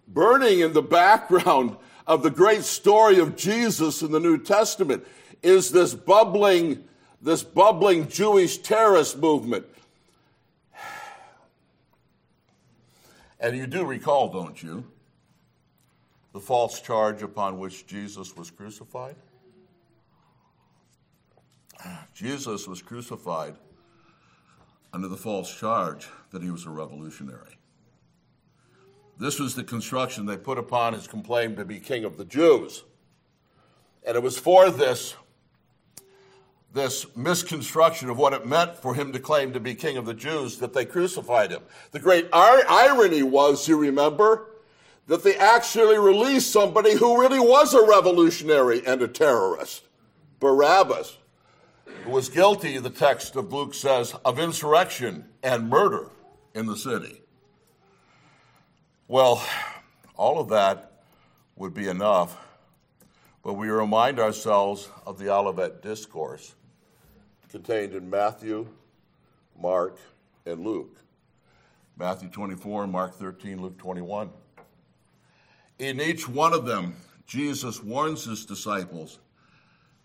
burning 0.08 0.60
in 0.60 0.72
the 0.72 0.82
background 0.82 1.76
of 2.06 2.22
the 2.22 2.30
great 2.30 2.62
story 2.62 3.18
of 3.18 3.36
Jesus 3.36 4.02
in 4.02 4.12
the 4.12 4.20
New 4.20 4.38
Testament 4.38 5.04
is 5.42 5.70
this 5.70 5.94
bubbling, 5.94 6.84
this 7.20 7.42
bubbling 7.42 8.08
Jewish 8.08 8.58
terrorist 8.58 9.18
movement. 9.18 9.66
And 13.38 13.56
you 13.56 13.66
do 13.66 13.84
recall, 13.84 14.28
don't 14.28 14.62
you, 14.62 14.84
the 16.32 16.40
false 16.40 16.80
charge 16.80 17.22
upon 17.22 17.58
which 17.58 17.86
Jesus 17.86 18.36
was 18.36 18.50
crucified? 18.50 19.16
Jesus 22.14 22.66
was 22.66 22.82
crucified 22.82 23.56
under 24.92 25.08
the 25.08 25.16
false 25.16 25.54
charge 25.54 26.08
that 26.30 26.42
he 26.42 26.50
was 26.50 26.64
a 26.64 26.70
revolutionary. 26.70 27.58
This 29.18 29.38
was 29.38 29.54
the 29.54 29.64
construction 29.64 30.26
they 30.26 30.36
put 30.36 30.58
upon 30.58 30.92
his 30.92 31.06
claim 31.06 31.56
to 31.56 31.64
be 31.64 31.80
king 31.80 32.04
of 32.04 32.16
the 32.16 32.24
Jews. 32.24 32.84
And 34.06 34.16
it 34.16 34.22
was 34.22 34.38
for 34.38 34.70
this, 34.70 35.14
this 36.72 37.06
misconstruction 37.16 38.10
of 38.10 38.18
what 38.18 38.32
it 38.32 38.46
meant 38.46 38.76
for 38.76 38.94
him 38.94 39.12
to 39.12 39.18
claim 39.18 39.52
to 39.54 39.60
be 39.60 39.74
king 39.74 39.96
of 39.96 40.06
the 40.06 40.14
Jews 40.14 40.58
that 40.58 40.74
they 40.74 40.84
crucified 40.84 41.50
him. 41.50 41.62
The 41.92 41.98
great 41.98 42.26
ir- 42.26 42.68
irony 42.68 43.22
was, 43.22 43.66
you 43.66 43.78
remember, 43.78 44.48
that 45.06 45.22
they 45.24 45.36
actually 45.36 45.98
released 45.98 46.52
somebody 46.52 46.94
who 46.94 47.20
really 47.20 47.40
was 47.40 47.74
a 47.74 47.86
revolutionary 47.86 48.86
and 48.86 49.00
a 49.02 49.08
terrorist 49.08 49.84
Barabbas 50.40 51.16
who 52.04 52.10
was 52.10 52.28
guilty, 52.28 52.78
the 52.78 52.90
text 52.90 53.36
of 53.36 53.52
Luke 53.52 53.74
says, 53.74 54.14
of 54.24 54.38
insurrection 54.38 55.24
and 55.42 55.68
murder 55.68 56.10
in 56.54 56.66
the 56.66 56.76
city. 56.76 57.22
Well, 59.08 59.44
all 60.16 60.40
of 60.40 60.48
that 60.48 61.02
would 61.56 61.74
be 61.74 61.88
enough, 61.88 62.36
but 63.42 63.54
we 63.54 63.68
remind 63.68 64.18
ourselves 64.18 64.88
of 65.06 65.18
the 65.18 65.32
Olivet 65.32 65.82
Discourse 65.82 66.54
contained 67.48 67.94
in 67.94 68.10
Matthew, 68.10 68.66
Mark, 69.60 69.98
and 70.44 70.64
Luke. 70.64 70.96
Matthew 71.96 72.28
24, 72.28 72.86
Mark 72.86 73.14
13, 73.14 73.62
Luke 73.62 73.78
21. 73.78 74.28
In 75.78 76.00
each 76.00 76.28
one 76.28 76.52
of 76.52 76.66
them, 76.66 76.96
Jesus 77.26 77.82
warns 77.82 78.24
his 78.24 78.44
disciples 78.44 79.18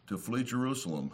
to 0.07 0.17
flee 0.17 0.43
Jerusalem 0.43 1.11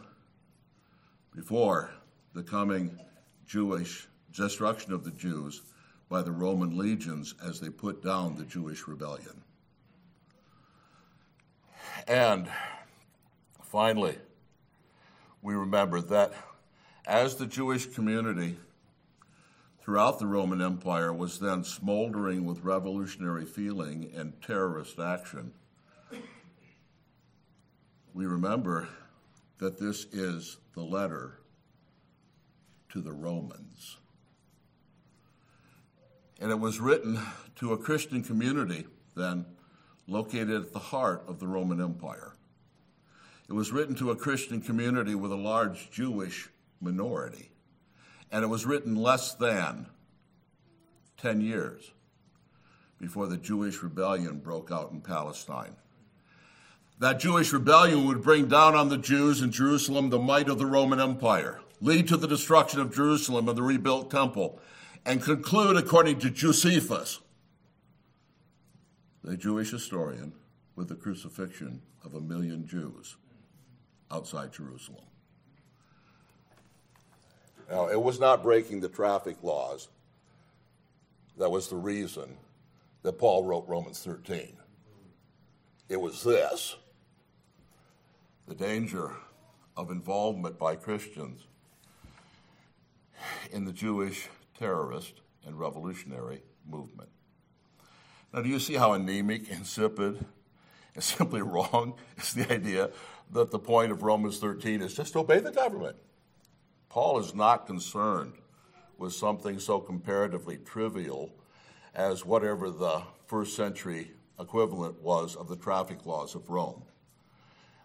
before 1.37 1.91
the 2.33 2.41
coming 2.41 2.99
Jewish 3.45 4.07
destruction 4.33 4.91
of 4.91 5.03
the 5.03 5.11
Jews 5.11 5.61
by 6.09 6.23
the 6.23 6.31
Roman 6.31 6.75
legions 6.75 7.35
as 7.45 7.59
they 7.59 7.69
put 7.69 8.03
down 8.03 8.35
the 8.35 8.43
Jewish 8.43 8.87
rebellion. 8.87 9.43
And 12.07 12.49
finally, 13.61 14.17
we 15.43 15.53
remember 15.53 16.01
that 16.01 16.33
as 17.05 17.35
the 17.35 17.45
Jewish 17.45 17.85
community 17.85 18.57
throughout 19.81 20.17
the 20.17 20.25
Roman 20.25 20.59
Empire 20.59 21.13
was 21.13 21.39
then 21.39 21.63
smoldering 21.63 22.45
with 22.45 22.63
revolutionary 22.63 23.45
feeling 23.45 24.11
and 24.15 24.41
terrorist 24.41 24.97
action, 24.97 25.53
we 28.15 28.25
remember 28.25 28.89
that 29.59 29.79
this 29.79 30.05
is 30.11 30.57
the 30.73 30.81
letter 30.81 31.39
to 32.89 33.01
the 33.01 33.11
Romans. 33.11 33.97
And 36.39 36.51
it 36.51 36.59
was 36.59 36.79
written 36.79 37.19
to 37.57 37.73
a 37.73 37.77
Christian 37.77 38.23
community 38.23 38.85
then 39.15 39.45
located 40.07 40.51
at 40.51 40.73
the 40.73 40.79
heart 40.79 41.23
of 41.27 41.39
the 41.39 41.47
Roman 41.47 41.81
Empire. 41.81 42.33
It 43.49 43.53
was 43.53 43.71
written 43.71 43.95
to 43.95 44.11
a 44.11 44.15
Christian 44.15 44.61
community 44.61 45.15
with 45.15 45.31
a 45.31 45.35
large 45.35 45.89
Jewish 45.89 46.49
minority. 46.79 47.49
And 48.31 48.43
it 48.43 48.47
was 48.47 48.65
written 48.65 48.95
less 48.95 49.33
than 49.33 49.87
10 51.17 51.41
years 51.41 51.91
before 52.99 53.27
the 53.27 53.37
Jewish 53.37 53.81
rebellion 53.81 54.39
broke 54.39 54.71
out 54.71 54.91
in 54.91 55.01
Palestine. 55.01 55.75
That 56.99 57.19
Jewish 57.19 57.53
rebellion 57.53 58.07
would 58.07 58.23
bring 58.23 58.47
down 58.47 58.75
on 58.75 58.89
the 58.89 58.97
Jews 58.97 59.41
in 59.41 59.51
Jerusalem 59.51 60.09
the 60.09 60.17
might 60.17 60.49
of 60.49 60.57
the 60.57 60.65
Roman 60.65 60.99
Empire, 60.99 61.59
lead 61.79 62.07
to 62.07 62.17
the 62.17 62.27
destruction 62.27 62.79
of 62.79 62.93
Jerusalem 62.93 63.47
and 63.47 63.57
the 63.57 63.63
rebuilt 63.63 64.09
temple, 64.09 64.59
and 65.05 65.21
conclude, 65.21 65.77
according 65.77 66.19
to 66.19 66.31
Josephus, 66.31 67.19
the 69.23 69.37
Jewish 69.37 69.69
historian, 69.69 70.33
with 70.75 70.89
the 70.89 70.95
crucifixion 70.95 71.81
of 72.03 72.15
a 72.15 72.21
million 72.21 72.65
Jews 72.67 73.15
outside 74.09 74.51
Jerusalem. 74.51 75.03
Now, 77.69 77.87
it 77.87 78.01
was 78.01 78.19
not 78.19 78.41
breaking 78.41 78.79
the 78.79 78.89
traffic 78.89 79.37
laws 79.43 79.89
that 81.37 81.49
was 81.49 81.67
the 81.67 81.75
reason 81.75 82.37
that 83.03 83.19
Paul 83.19 83.43
wrote 83.43 83.65
Romans 83.67 84.01
13. 84.03 84.57
It 85.89 86.01
was 86.01 86.23
this 86.23 86.75
the 88.47 88.55
danger 88.55 89.11
of 89.75 89.91
involvement 89.91 90.57
by 90.57 90.75
Christians 90.75 91.41
in 93.51 93.65
the 93.65 93.73
Jewish 93.73 94.29
terrorist, 94.57 95.21
and 95.45 95.57
revolutionary 95.57 96.41
movement. 96.69 97.09
Now, 98.33 98.41
do 98.41 98.49
you 98.49 98.59
see 98.59 98.73
how 98.73 98.93
anemic, 98.93 99.49
insipid, 99.49 100.25
and 100.93 101.03
simply 101.03 101.41
wrong 101.41 101.93
is 102.17 102.33
the 102.33 102.51
idea 102.51 102.89
that 103.31 103.51
the 103.51 103.59
point 103.59 103.91
of 103.91 104.03
Romans 104.03 104.39
13 104.39 104.81
is 104.81 104.95
just 104.95 105.15
obey 105.15 105.39
the 105.39 105.51
government? 105.51 105.95
Paul 106.89 107.19
is 107.19 107.33
not 107.33 107.67
concerned 107.67 108.33
with 108.97 109.13
something 109.13 109.59
so 109.59 109.79
comparatively 109.79 110.57
trivial 110.57 111.31
as 111.93 112.25
whatever 112.25 112.69
the 112.69 113.03
first 113.27 113.55
century 113.55 114.11
equivalent 114.39 115.01
was 115.01 115.35
of 115.35 115.47
the 115.47 115.55
traffic 115.55 116.05
laws 116.05 116.35
of 116.35 116.49
Rome. 116.49 116.83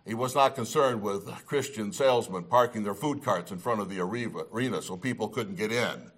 He 0.05 0.15
was 0.15 0.35
not 0.35 0.55
concerned 0.55 1.01
with 1.03 1.27
Christian 1.47 1.93
salesmen 1.93 2.45
parking 2.45 2.83
their 2.83 2.95
food 2.95 3.23
carts 3.23 3.53
in 3.53 3.59
front 3.59 3.81
of 3.81 3.89
the 3.89 4.01
arena 4.01 4.83
so 4.83 4.97
people 4.97 5.29
couldn't 5.29 5.57
get 5.57 5.71
in. 5.71 6.11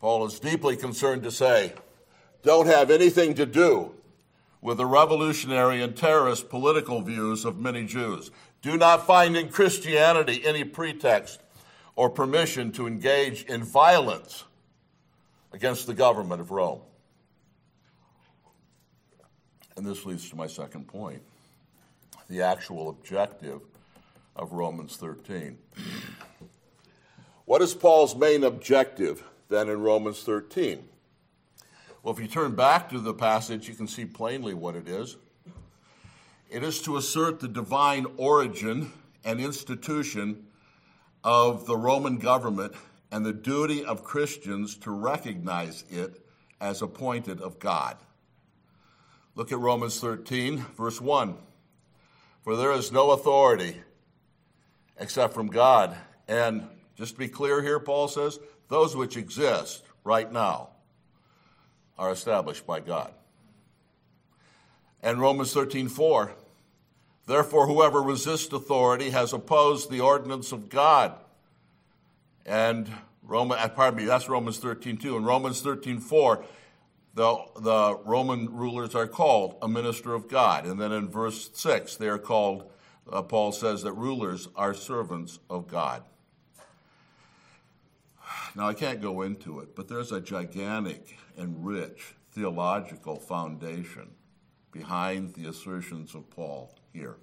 Paul 0.00 0.24
is 0.26 0.38
deeply 0.38 0.76
concerned 0.76 1.24
to 1.24 1.30
say, 1.30 1.74
don't 2.42 2.66
have 2.66 2.90
anything 2.90 3.34
to 3.34 3.44
do 3.44 3.94
with 4.62 4.78
the 4.78 4.86
revolutionary 4.86 5.82
and 5.82 5.96
terrorist 5.96 6.48
political 6.48 7.00
views 7.00 7.44
of 7.44 7.58
many 7.58 7.84
Jews. 7.86 8.30
Do 8.62 8.76
not 8.76 9.06
find 9.06 9.36
in 9.36 9.48
Christianity 9.48 10.42
any 10.44 10.64
pretext 10.64 11.40
or 11.96 12.08
permission 12.08 12.70
to 12.72 12.86
engage 12.86 13.44
in 13.44 13.64
violence 13.64 14.44
against 15.52 15.86
the 15.86 15.94
government 15.94 16.40
of 16.40 16.50
Rome. 16.50 16.80
And 19.76 19.84
this 19.84 20.06
leads 20.06 20.30
to 20.30 20.36
my 20.36 20.46
second 20.46 20.86
point 20.86 21.22
the 22.30 22.42
actual 22.42 22.88
objective 22.88 23.60
of 24.36 24.52
Romans 24.52 24.96
13. 24.96 25.58
What 27.44 27.60
is 27.60 27.74
Paul's 27.74 28.14
main 28.14 28.44
objective 28.44 29.24
then 29.48 29.68
in 29.68 29.82
Romans 29.82 30.22
13? 30.22 30.88
Well, 32.02 32.14
if 32.14 32.20
you 32.20 32.28
turn 32.28 32.54
back 32.54 32.88
to 32.90 33.00
the 33.00 33.12
passage, 33.12 33.68
you 33.68 33.74
can 33.74 33.88
see 33.88 34.04
plainly 34.04 34.54
what 34.54 34.76
it 34.76 34.88
is. 34.88 35.16
It 36.48 36.62
is 36.62 36.80
to 36.82 36.96
assert 36.96 37.40
the 37.40 37.48
divine 37.48 38.06
origin 38.16 38.92
and 39.24 39.40
institution 39.40 40.46
of 41.24 41.66
the 41.66 41.76
Roman 41.76 42.18
government 42.18 42.74
and 43.10 43.26
the 43.26 43.32
duty 43.32 43.84
of 43.84 44.04
Christians 44.04 44.76
to 44.78 44.92
recognize 44.92 45.84
it 45.90 46.24
as 46.60 46.80
appointed 46.80 47.40
of 47.40 47.58
God. 47.58 47.96
Look 49.34 49.50
at 49.50 49.58
Romans 49.58 49.98
13, 49.98 50.58
verse 50.76 51.00
1. 51.00 51.36
For 52.42 52.56
there 52.56 52.72
is 52.72 52.90
no 52.90 53.10
authority 53.10 53.76
except 54.98 55.34
from 55.34 55.48
God. 55.48 55.96
And 56.28 56.66
just 56.96 57.14
to 57.14 57.18
be 57.18 57.28
clear 57.28 57.62
here, 57.62 57.80
Paul 57.80 58.08
says, 58.08 58.38
those 58.68 58.96
which 58.96 59.16
exist 59.16 59.82
right 60.04 60.30
now 60.30 60.68
are 61.98 62.10
established 62.10 62.66
by 62.66 62.80
God. 62.80 63.12
And 65.02 65.20
Romans 65.20 65.52
13, 65.52 65.88
4. 65.88 66.32
Therefore, 67.26 67.66
whoever 67.66 68.02
resists 68.02 68.52
authority 68.52 69.10
has 69.10 69.32
opposed 69.32 69.90
the 69.90 70.00
ordinance 70.00 70.52
of 70.52 70.68
God. 70.68 71.14
And 72.44 72.90
Roman, 73.22 73.58
uh, 73.58 73.68
pardon 73.68 73.98
me, 73.98 74.04
that's 74.04 74.28
Romans 74.28 74.58
13, 74.58 74.96
2. 74.96 75.16
And 75.16 75.26
Romans 75.26 75.60
13, 75.60 76.00
4 76.00 76.44
the, 77.14 77.36
the 77.60 77.98
Roman 78.04 78.54
rulers 78.54 78.94
are 78.94 79.06
called 79.06 79.56
a 79.62 79.68
minister 79.68 80.14
of 80.14 80.28
God. 80.28 80.66
And 80.66 80.80
then 80.80 80.92
in 80.92 81.08
verse 81.08 81.50
6, 81.54 81.96
they 81.96 82.08
are 82.08 82.18
called, 82.18 82.70
uh, 83.10 83.22
Paul 83.22 83.52
says 83.52 83.82
that 83.82 83.92
rulers 83.92 84.48
are 84.54 84.74
servants 84.74 85.38
of 85.48 85.66
God. 85.66 86.02
Now, 88.54 88.68
I 88.68 88.74
can't 88.74 89.00
go 89.00 89.22
into 89.22 89.60
it, 89.60 89.74
but 89.76 89.88
there's 89.88 90.12
a 90.12 90.20
gigantic 90.20 91.16
and 91.36 91.64
rich 91.64 92.14
theological 92.32 93.16
foundation 93.16 94.10
behind 94.72 95.34
the 95.34 95.48
assertions 95.48 96.14
of 96.14 96.30
Paul 96.30 96.74
here. 96.92 97.16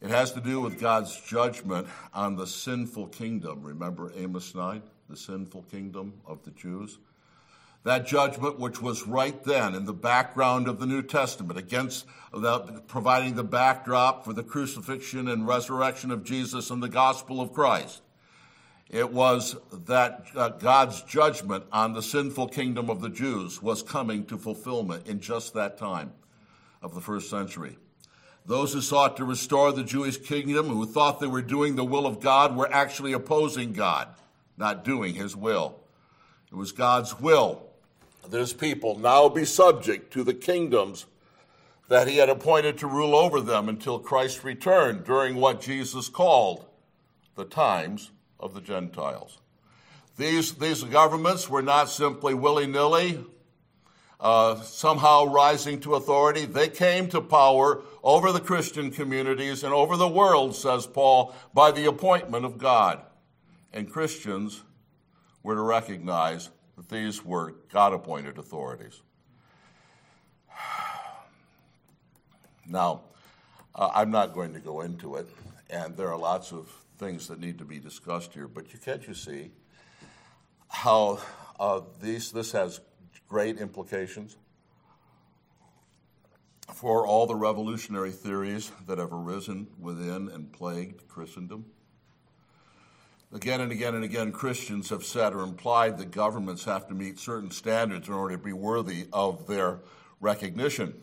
It 0.00 0.10
has 0.10 0.32
to 0.32 0.40
do 0.40 0.60
with 0.60 0.78
God's 0.78 1.18
judgment 1.20 1.88
on 2.12 2.36
the 2.36 2.46
sinful 2.46 3.08
kingdom. 3.08 3.62
Remember 3.62 4.12
Amos 4.14 4.54
9, 4.54 4.82
the 5.08 5.16
sinful 5.16 5.62
kingdom 5.62 6.14
of 6.26 6.42
the 6.44 6.50
Jews? 6.50 6.98
That 7.86 8.04
judgment 8.04 8.58
which 8.58 8.82
was 8.82 9.06
right 9.06 9.44
then 9.44 9.72
in 9.72 9.84
the 9.84 9.92
background 9.92 10.66
of 10.66 10.80
the 10.80 10.86
New 10.86 11.02
Testament, 11.02 11.56
against 11.56 12.04
the, 12.32 12.82
providing 12.88 13.36
the 13.36 13.44
backdrop 13.44 14.24
for 14.24 14.32
the 14.32 14.42
crucifixion 14.42 15.28
and 15.28 15.46
resurrection 15.46 16.10
of 16.10 16.24
Jesus 16.24 16.70
and 16.70 16.82
the 16.82 16.88
gospel 16.88 17.40
of 17.40 17.52
Christ. 17.52 18.02
It 18.90 19.12
was 19.12 19.54
that 19.72 20.26
uh, 20.34 20.48
God's 20.48 21.00
judgment 21.02 21.64
on 21.70 21.92
the 21.92 22.02
sinful 22.02 22.48
kingdom 22.48 22.90
of 22.90 23.00
the 23.00 23.08
Jews 23.08 23.62
was 23.62 23.84
coming 23.84 24.26
to 24.26 24.36
fulfillment 24.36 25.06
in 25.06 25.20
just 25.20 25.54
that 25.54 25.78
time 25.78 26.12
of 26.82 26.92
the 26.92 27.00
first 27.00 27.30
century. 27.30 27.78
Those 28.46 28.72
who 28.72 28.80
sought 28.80 29.16
to 29.18 29.24
restore 29.24 29.70
the 29.70 29.84
Jewish 29.84 30.16
kingdom, 30.16 30.70
who 30.70 30.86
thought 30.86 31.20
they 31.20 31.28
were 31.28 31.40
doing 31.40 31.76
the 31.76 31.84
will 31.84 32.06
of 32.06 32.18
God, 32.18 32.56
were 32.56 32.72
actually 32.72 33.12
opposing 33.12 33.74
God, 33.74 34.08
not 34.56 34.84
doing 34.84 35.14
his 35.14 35.36
will. 35.36 35.78
It 36.50 36.56
was 36.56 36.72
God's 36.72 37.20
will 37.20 37.65
this 38.30 38.52
people 38.52 38.98
now 38.98 39.28
be 39.28 39.44
subject 39.44 40.12
to 40.12 40.24
the 40.24 40.34
kingdoms 40.34 41.06
that 41.88 42.08
he 42.08 42.16
had 42.16 42.28
appointed 42.28 42.78
to 42.78 42.86
rule 42.86 43.14
over 43.14 43.40
them 43.40 43.68
until 43.68 43.98
Christ 43.98 44.44
returned 44.44 45.04
during 45.04 45.36
what 45.36 45.60
Jesus 45.60 46.08
called 46.08 46.64
the 47.36 47.44
times 47.44 48.10
of 48.40 48.54
the 48.54 48.60
Gentiles. 48.60 49.38
These, 50.16 50.54
these 50.54 50.82
governments 50.82 51.48
were 51.48 51.62
not 51.62 51.90
simply 51.90 52.34
willy 52.34 52.66
nilly, 52.66 53.24
uh, 54.18 54.56
somehow 54.62 55.26
rising 55.26 55.78
to 55.80 55.94
authority. 55.94 56.46
They 56.46 56.68
came 56.68 57.08
to 57.08 57.20
power 57.20 57.82
over 58.02 58.32
the 58.32 58.40
Christian 58.40 58.90
communities 58.90 59.62
and 59.62 59.74
over 59.74 59.96
the 59.96 60.08
world, 60.08 60.56
says 60.56 60.86
Paul, 60.86 61.34
by 61.52 61.70
the 61.70 61.86
appointment 61.86 62.44
of 62.44 62.56
God. 62.56 63.02
And 63.72 63.90
Christians 63.90 64.62
were 65.42 65.54
to 65.54 65.60
recognize 65.60 66.48
that 66.76 66.88
these 66.88 67.24
were 67.24 67.54
God 67.72 67.92
appointed 67.92 68.38
authorities. 68.38 69.02
Now, 72.68 73.02
uh, 73.76 73.90
I'm 73.94 74.10
not 74.10 74.32
going 74.34 74.52
to 74.54 74.58
go 74.58 74.80
into 74.80 75.14
it, 75.14 75.28
and 75.70 75.96
there 75.96 76.10
are 76.10 76.18
lots 76.18 76.50
of 76.50 76.68
things 76.98 77.28
that 77.28 77.38
need 77.38 77.58
to 77.58 77.64
be 77.64 77.78
discussed 77.78 78.34
here, 78.34 78.48
but 78.48 78.72
you 78.72 78.80
can't 78.80 79.06
you 79.06 79.14
see 79.14 79.52
how 80.68 81.20
uh, 81.60 81.82
these, 82.02 82.32
this 82.32 82.50
has 82.50 82.80
great 83.28 83.58
implications 83.58 84.36
for 86.74 87.06
all 87.06 87.26
the 87.26 87.34
revolutionary 87.34 88.10
theories 88.10 88.72
that 88.86 88.98
have 88.98 89.12
arisen 89.12 89.68
within 89.78 90.28
and 90.28 90.52
plagued 90.52 91.06
Christendom? 91.08 91.66
Again 93.32 93.60
and 93.60 93.72
again 93.72 93.94
and 93.94 94.04
again, 94.04 94.30
Christians 94.30 94.88
have 94.90 95.04
said 95.04 95.34
or 95.34 95.40
implied 95.40 95.98
that 95.98 96.12
governments 96.12 96.64
have 96.64 96.86
to 96.88 96.94
meet 96.94 97.18
certain 97.18 97.50
standards 97.50 98.08
in 98.08 98.14
order 98.14 98.36
to 98.36 98.42
be 98.42 98.52
worthy 98.52 99.08
of 99.12 99.46
their 99.46 99.80
recognition. 100.20 101.02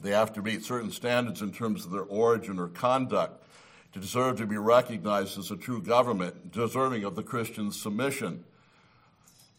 They 0.00 0.10
have 0.10 0.32
to 0.34 0.42
meet 0.42 0.64
certain 0.64 0.92
standards 0.92 1.42
in 1.42 1.52
terms 1.52 1.84
of 1.84 1.90
their 1.90 2.02
origin 2.02 2.58
or 2.58 2.68
conduct 2.68 3.44
to 3.92 3.98
deserve 3.98 4.38
to 4.38 4.46
be 4.46 4.56
recognized 4.56 5.38
as 5.38 5.50
a 5.50 5.56
true 5.56 5.82
government, 5.82 6.52
deserving 6.52 7.04
of 7.04 7.16
the 7.16 7.22
Christian 7.22 7.72
submission. 7.72 8.44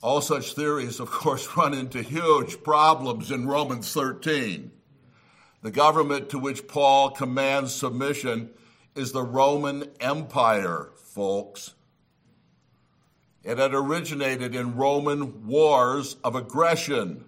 All 0.01 0.21
such 0.21 0.55
theories, 0.55 0.99
of 0.99 1.11
course, 1.11 1.47
run 1.57 1.73
into 1.73 2.01
huge 2.01 2.63
problems 2.63 3.31
in 3.31 3.47
Romans 3.47 3.93
13. 3.93 4.71
The 5.61 5.71
government 5.71 6.29
to 6.29 6.39
which 6.39 6.67
Paul 6.67 7.11
commands 7.11 7.75
submission 7.75 8.49
is 8.95 9.11
the 9.11 9.23
Roman 9.23 9.91
Empire, 9.99 10.89
folks. 10.95 11.75
It 13.43 13.57
had 13.57 13.73
originated 13.73 14.53
in 14.53 14.75
Roman 14.75 15.47
wars 15.47 16.15
of 16.23 16.35
aggression. 16.35 17.25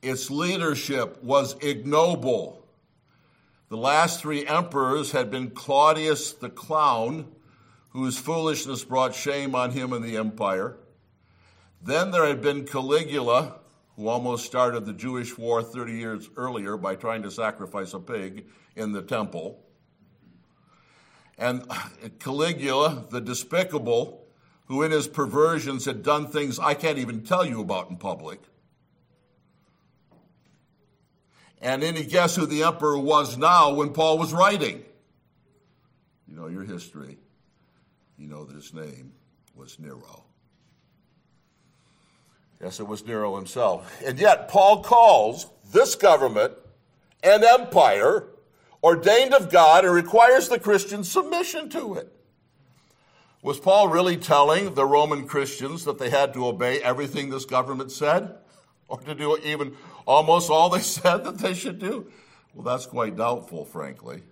Its 0.00 0.30
leadership 0.30 1.22
was 1.22 1.54
ignoble. 1.60 2.66
The 3.68 3.76
last 3.76 4.20
three 4.20 4.46
emperors 4.46 5.12
had 5.12 5.30
been 5.30 5.50
Claudius 5.50 6.32
the 6.32 6.48
clown, 6.48 7.30
whose 7.90 8.18
foolishness 8.18 8.84
brought 8.84 9.14
shame 9.14 9.54
on 9.54 9.70
him 9.70 9.92
and 9.92 10.04
the 10.04 10.16
empire. 10.16 10.76
Then 11.82 12.10
there 12.10 12.26
had 12.26 12.40
been 12.40 12.64
Caligula, 12.64 13.56
who 13.96 14.08
almost 14.08 14.46
started 14.46 14.86
the 14.86 14.92
Jewish 14.92 15.36
war 15.36 15.62
30 15.62 15.92
years 15.92 16.30
earlier 16.36 16.76
by 16.78 16.94
trying 16.94 17.22
to 17.22 17.30
sacrifice 17.30 17.92
a 17.92 18.00
pig 18.00 18.46
in 18.76 18.92
the 18.92 19.02
temple. 19.02 19.62
And 21.36 21.64
Caligula, 22.18 23.06
the 23.10 23.20
despicable, 23.20 24.21
who 24.72 24.82
in 24.82 24.90
his 24.90 25.06
perversions 25.06 25.84
had 25.84 26.02
done 26.02 26.26
things 26.26 26.58
I 26.58 26.72
can't 26.72 26.96
even 26.96 27.24
tell 27.24 27.44
you 27.44 27.60
about 27.60 27.90
in 27.90 27.96
public. 27.98 28.40
And 31.60 31.84
any 31.84 32.04
guess 32.04 32.36
who 32.36 32.46
the 32.46 32.62
emperor 32.62 32.98
was 32.98 33.36
now 33.36 33.74
when 33.74 33.92
Paul 33.92 34.16
was 34.16 34.32
writing? 34.32 34.82
You 36.26 36.36
know 36.36 36.46
your 36.46 36.64
history. 36.64 37.18
You 38.16 38.28
know 38.28 38.46
that 38.46 38.56
his 38.56 38.72
name 38.72 39.12
was 39.54 39.78
Nero. 39.78 40.24
Yes, 42.58 42.80
it 42.80 42.88
was 42.88 43.06
Nero 43.06 43.36
himself. 43.36 44.00
And 44.02 44.18
yet, 44.18 44.48
Paul 44.48 44.82
calls 44.82 45.48
this 45.70 45.96
government 45.96 46.54
an 47.22 47.44
empire 47.44 48.26
ordained 48.82 49.34
of 49.34 49.50
God 49.50 49.84
and 49.84 49.92
requires 49.92 50.48
the 50.48 50.58
Christian 50.58 51.04
submission 51.04 51.68
to 51.68 51.96
it. 51.96 52.10
Was 53.42 53.58
Paul 53.58 53.88
really 53.88 54.16
telling 54.16 54.74
the 54.74 54.86
Roman 54.86 55.26
Christians 55.26 55.84
that 55.84 55.98
they 55.98 56.10
had 56.10 56.32
to 56.34 56.46
obey 56.46 56.80
everything 56.80 57.28
this 57.28 57.44
government 57.44 57.90
said? 57.90 58.36
Or 58.86 59.00
to 59.00 59.14
do 59.16 59.36
even 59.38 59.76
almost 60.06 60.48
all 60.48 60.70
they 60.70 60.80
said 60.80 61.24
that 61.24 61.38
they 61.38 61.52
should 61.52 61.80
do? 61.80 62.10
Well, 62.54 62.64
that's 62.64 62.86
quite 62.86 63.16
doubtful, 63.16 63.64
frankly. 63.64 64.22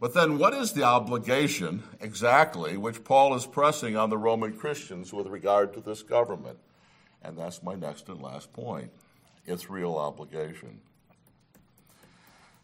But 0.00 0.14
then, 0.14 0.38
what 0.38 0.54
is 0.54 0.72
the 0.72 0.82
obligation 0.82 1.82
exactly 2.00 2.76
which 2.76 3.04
Paul 3.04 3.34
is 3.34 3.46
pressing 3.46 3.96
on 3.96 4.10
the 4.10 4.18
Roman 4.18 4.54
Christians 4.54 5.12
with 5.12 5.26
regard 5.26 5.72
to 5.74 5.80
this 5.80 6.02
government? 6.02 6.58
And 7.22 7.38
that's 7.38 7.62
my 7.62 7.74
next 7.74 8.08
and 8.08 8.20
last 8.20 8.52
point 8.52 8.90
its 9.46 9.70
real 9.70 9.96
obligation. 9.96 10.80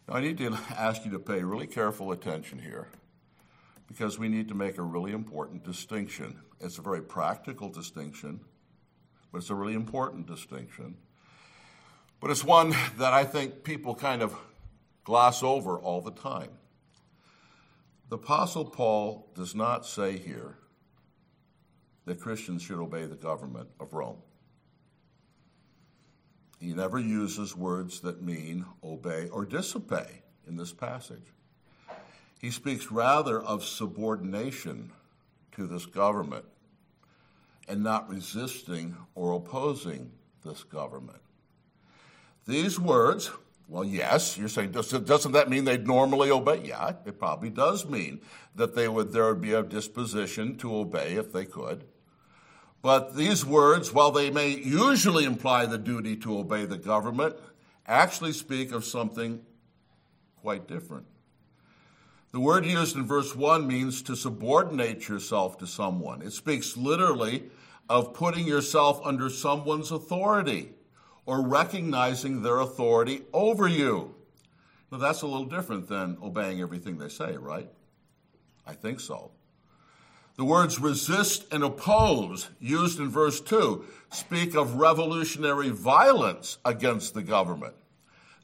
Now, 0.07 0.15
I 0.15 0.21
need 0.21 0.37
to 0.37 0.57
ask 0.77 1.03
you 1.03 1.11
to 1.11 1.19
pay 1.19 1.41
really 1.43 1.67
careful 1.67 2.11
attention 2.11 2.59
here 2.59 2.87
because 3.87 4.19
we 4.19 4.27
need 4.27 4.49
to 4.49 4.55
make 4.55 4.77
a 4.77 4.83
really 4.83 5.11
important 5.11 5.63
distinction. 5.63 6.39
It's 6.59 6.77
a 6.77 6.81
very 6.81 7.01
practical 7.01 7.69
distinction, 7.69 8.41
but 9.31 9.39
it's 9.39 9.49
a 9.49 9.55
really 9.55 9.73
important 9.73 10.27
distinction. 10.27 10.97
But 12.19 12.31
it's 12.31 12.43
one 12.43 12.75
that 12.97 13.13
I 13.13 13.23
think 13.23 13.63
people 13.63 13.95
kind 13.95 14.21
of 14.21 14.35
gloss 15.03 15.43
over 15.43 15.77
all 15.79 16.01
the 16.01 16.11
time. 16.11 16.49
The 18.09 18.15
Apostle 18.15 18.65
Paul 18.65 19.29
does 19.35 19.53
not 19.53 19.85
say 19.85 20.17
here 20.17 20.57
that 22.05 22.19
Christians 22.19 22.61
should 22.61 22.79
obey 22.79 23.05
the 23.05 23.15
government 23.15 23.69
of 23.79 23.93
Rome. 23.93 24.17
He 26.59 26.73
never 26.73 26.97
uses 26.97 27.55
words 27.55 27.99
that 28.01 28.21
mean 28.21 28.65
obey 28.83 29.27
or 29.27 29.45
disobey 29.45 30.23
in 30.47 30.57
this 30.57 30.73
passage. 30.73 31.33
He 32.39 32.51
speaks 32.51 32.91
rather 32.91 33.41
of 33.41 33.63
subordination 33.63 34.91
to 35.53 35.65
this 35.65 35.85
government 35.85 36.45
and 37.67 37.83
not 37.83 38.09
resisting 38.09 38.95
or 39.15 39.33
opposing 39.35 40.11
this 40.45 40.63
government. 40.63 41.19
These 42.45 42.79
words, 42.79 43.31
well, 43.67 43.83
yes, 43.83 44.37
you're 44.37 44.47
saying, 44.47 44.71
does, 44.71 44.91
doesn't 44.91 45.33
that 45.33 45.49
mean 45.49 45.65
they'd 45.65 45.85
normally 45.85 46.31
obey? 46.31 46.61
Yeah, 46.63 46.93
it 47.05 47.19
probably 47.19 47.49
does 47.49 47.85
mean 47.85 48.21
that 48.55 48.75
they 48.75 48.87
would, 48.87 49.11
there 49.11 49.25
would 49.25 49.41
be 49.41 49.53
a 49.53 49.63
disposition 49.63 50.55
to 50.57 50.75
obey 50.75 51.15
if 51.15 51.33
they 51.33 51.43
could. 51.43 51.83
But 52.81 53.15
these 53.15 53.45
words, 53.45 53.91
while 53.91 54.11
they 54.11 54.29
may 54.29 54.49
usually 54.49 55.25
imply 55.25 55.65
the 55.65 55.77
duty 55.77 56.15
to 56.17 56.37
obey 56.37 56.65
the 56.65 56.77
government, 56.77 57.35
actually 57.85 58.31
speak 58.31 58.71
of 58.71 58.85
something 58.85 59.41
quite 60.41 60.67
different. 60.67 61.05
The 62.37 62.43
word 62.43 62.67
used 62.67 62.95
in 62.95 63.07
verse 63.07 63.35
1 63.35 63.65
means 63.65 64.03
to 64.03 64.15
subordinate 64.15 65.09
yourself 65.09 65.57
to 65.57 65.65
someone. 65.65 66.21
It 66.21 66.33
speaks 66.33 66.77
literally 66.77 67.49
of 67.89 68.13
putting 68.13 68.45
yourself 68.45 69.01
under 69.03 69.27
someone's 69.27 69.89
authority 69.89 70.69
or 71.25 71.41
recognizing 71.41 72.43
their 72.43 72.59
authority 72.59 73.23
over 73.33 73.67
you. 73.67 74.13
Now, 74.91 74.99
that's 74.99 75.23
a 75.23 75.25
little 75.25 75.47
different 75.47 75.89
than 75.89 76.19
obeying 76.21 76.61
everything 76.61 76.99
they 76.99 77.09
say, 77.09 77.37
right? 77.37 77.71
I 78.67 78.73
think 78.73 78.99
so. 78.99 79.31
The 80.35 80.45
words 80.45 80.79
resist 80.79 81.51
and 81.51 81.63
oppose, 81.63 82.51
used 82.59 82.99
in 82.99 83.09
verse 83.09 83.41
2, 83.41 83.83
speak 84.11 84.53
of 84.53 84.75
revolutionary 84.75 85.69
violence 85.69 86.59
against 86.63 87.15
the 87.15 87.23
government. 87.23 87.73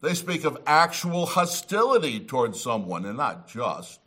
They 0.03 0.15
speak 0.15 0.43
of 0.43 0.57
actual 0.67 1.25
hostility 1.25 2.19
towards 2.19 2.59
someone 2.59 3.05
and 3.05 3.15
not 3.15 3.47
just 3.47 4.01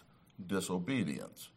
disobedience. 0.46 1.48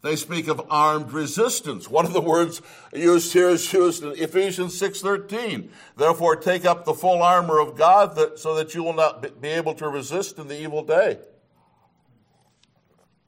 They 0.00 0.16
speak 0.16 0.48
of 0.48 0.66
armed 0.70 1.12
resistance. 1.12 1.86
One 1.86 2.06
of 2.06 2.14
the 2.14 2.20
words 2.22 2.62
used 2.94 3.34
here 3.34 3.50
is 3.50 3.70
used 3.70 4.02
in 4.02 4.12
Ephesians 4.12 4.78
6:13. 4.78 5.70
Therefore 5.98 6.34
take 6.34 6.64
up 6.64 6.86
the 6.86 6.94
full 6.94 7.22
armor 7.22 7.58
of 7.58 7.76
God 7.76 8.16
that, 8.16 8.38
so 8.38 8.54
that 8.54 8.74
you 8.74 8.82
will 8.82 8.94
not 8.94 9.38
be 9.38 9.48
able 9.48 9.74
to 9.74 9.88
resist 9.90 10.38
in 10.38 10.48
the 10.48 10.58
evil 10.58 10.82
day 10.82 11.18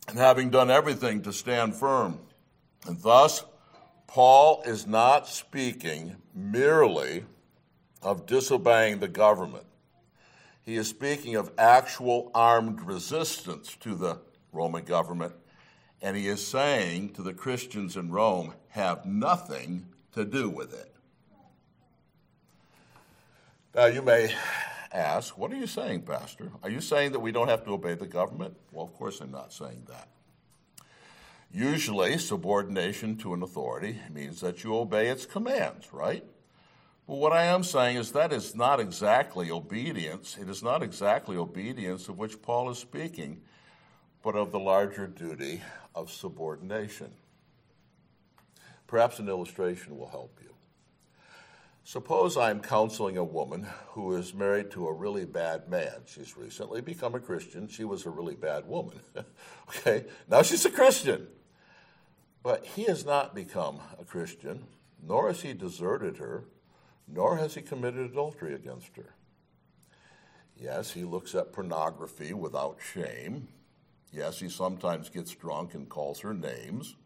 and 0.08 0.16
having 0.16 0.48
done 0.48 0.70
everything 0.70 1.20
to 1.22 1.34
stand 1.34 1.76
firm. 1.76 2.18
And 2.86 2.98
thus, 3.02 3.44
Paul 4.06 4.62
is 4.64 4.86
not 4.86 5.28
speaking 5.28 6.16
merely 6.34 7.26
of 8.00 8.24
disobeying 8.24 9.00
the 9.00 9.08
government. 9.08 9.66
He 10.70 10.76
is 10.76 10.86
speaking 10.86 11.34
of 11.34 11.50
actual 11.58 12.30
armed 12.32 12.82
resistance 12.82 13.76
to 13.80 13.96
the 13.96 14.20
Roman 14.52 14.84
government. 14.84 15.34
And 16.00 16.16
he 16.16 16.28
is 16.28 16.46
saying 16.46 17.14
to 17.14 17.22
the 17.22 17.34
Christians 17.34 17.96
in 17.96 18.12
Rome, 18.12 18.54
have 18.68 19.04
nothing 19.04 19.86
to 20.12 20.24
do 20.24 20.48
with 20.48 20.72
it. 20.72 20.94
Now, 23.74 23.86
you 23.86 24.00
may 24.00 24.32
ask, 24.92 25.36
what 25.36 25.50
are 25.50 25.56
you 25.56 25.66
saying, 25.66 26.02
Pastor? 26.02 26.52
Are 26.62 26.70
you 26.70 26.80
saying 26.80 27.10
that 27.12 27.20
we 27.20 27.32
don't 27.32 27.48
have 27.48 27.64
to 27.64 27.72
obey 27.72 27.94
the 27.94 28.06
government? 28.06 28.54
Well, 28.70 28.84
of 28.84 28.94
course, 28.94 29.20
I'm 29.20 29.32
not 29.32 29.52
saying 29.52 29.88
that. 29.88 30.06
Usually, 31.52 32.16
subordination 32.16 33.16
to 33.16 33.34
an 33.34 33.42
authority 33.42 33.98
means 34.08 34.40
that 34.42 34.62
you 34.62 34.76
obey 34.76 35.08
its 35.08 35.26
commands, 35.26 35.92
right? 35.92 36.24
But 37.10 37.18
what 37.18 37.32
I 37.32 37.46
am 37.46 37.64
saying 37.64 37.96
is 37.96 38.12
that 38.12 38.32
is 38.32 38.54
not 38.54 38.78
exactly 38.78 39.50
obedience. 39.50 40.38
It 40.40 40.48
is 40.48 40.62
not 40.62 40.80
exactly 40.80 41.36
obedience 41.36 42.08
of 42.08 42.18
which 42.18 42.40
Paul 42.40 42.70
is 42.70 42.78
speaking, 42.78 43.40
but 44.22 44.36
of 44.36 44.52
the 44.52 44.60
larger 44.60 45.08
duty 45.08 45.60
of 45.92 46.12
subordination. 46.12 47.10
Perhaps 48.86 49.18
an 49.18 49.28
illustration 49.28 49.98
will 49.98 50.06
help 50.06 50.38
you. 50.40 50.54
Suppose 51.82 52.36
I'm 52.36 52.60
counseling 52.60 53.16
a 53.16 53.24
woman 53.24 53.66
who 53.88 54.14
is 54.14 54.32
married 54.32 54.70
to 54.70 54.86
a 54.86 54.92
really 54.92 55.24
bad 55.24 55.68
man. 55.68 56.02
She's 56.06 56.36
recently 56.36 56.80
become 56.80 57.16
a 57.16 57.20
Christian. 57.20 57.66
She 57.66 57.82
was 57.82 58.06
a 58.06 58.10
really 58.10 58.36
bad 58.36 58.68
woman. 58.68 59.00
okay, 59.68 60.04
now 60.28 60.42
she's 60.42 60.64
a 60.64 60.70
Christian. 60.70 61.26
But 62.44 62.64
he 62.64 62.84
has 62.84 63.04
not 63.04 63.34
become 63.34 63.80
a 63.98 64.04
Christian, 64.04 64.62
nor 65.04 65.26
has 65.26 65.42
he 65.42 65.54
deserted 65.54 66.18
her, 66.18 66.44
nor 67.12 67.36
has 67.36 67.54
he 67.54 67.62
committed 67.62 68.10
adultery 68.10 68.54
against 68.54 68.96
her. 68.96 69.14
Yes, 70.56 70.90
he 70.90 71.04
looks 71.04 71.34
at 71.34 71.52
pornography 71.52 72.32
without 72.34 72.78
shame. 72.92 73.48
Yes, 74.12 74.38
he 74.38 74.48
sometimes 74.48 75.08
gets 75.08 75.34
drunk 75.34 75.74
and 75.74 75.88
calls 75.88 76.20
her 76.20 76.34
names. 76.34 76.96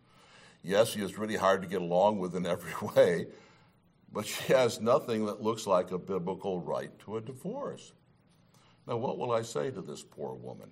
Yes, 0.63 0.95
he 0.95 1.03
is 1.03 1.19
really 1.19 1.37
hard 1.37 1.63
to 1.63 1.69
get 1.69 1.83
along 1.83 2.19
with 2.19 2.35
in 2.35 2.47
every 2.47 2.73
way, 2.97 3.27
but 4.13 4.27
she 4.27 4.53
has 4.53 4.81
nothing 4.81 5.27
that 5.27 5.43
looks 5.43 5.67
like 5.67 5.91
a 5.91 5.99
biblical 5.99 6.61
right 6.61 6.99
to 7.01 7.17
a 7.17 7.21
divorce. 7.21 7.93
Now, 8.87 8.97
what 8.97 9.19
will 9.19 9.33
I 9.33 9.43
say 9.43 9.71
to 9.71 9.81
this 9.81 10.03
poor 10.03 10.35
woman? 10.35 10.71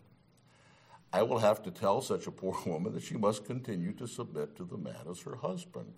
I 1.12 1.22
will 1.22 1.38
have 1.38 1.62
to 1.64 1.70
tell 1.70 2.00
such 2.00 2.26
a 2.26 2.30
poor 2.30 2.56
woman 2.66 2.94
that 2.94 3.02
she 3.02 3.16
must 3.16 3.44
continue 3.44 3.92
to 3.94 4.06
submit 4.06 4.56
to 4.56 4.64
the 4.64 4.78
man 4.78 5.06
as 5.10 5.20
her 5.20 5.36
husband. 5.36 5.94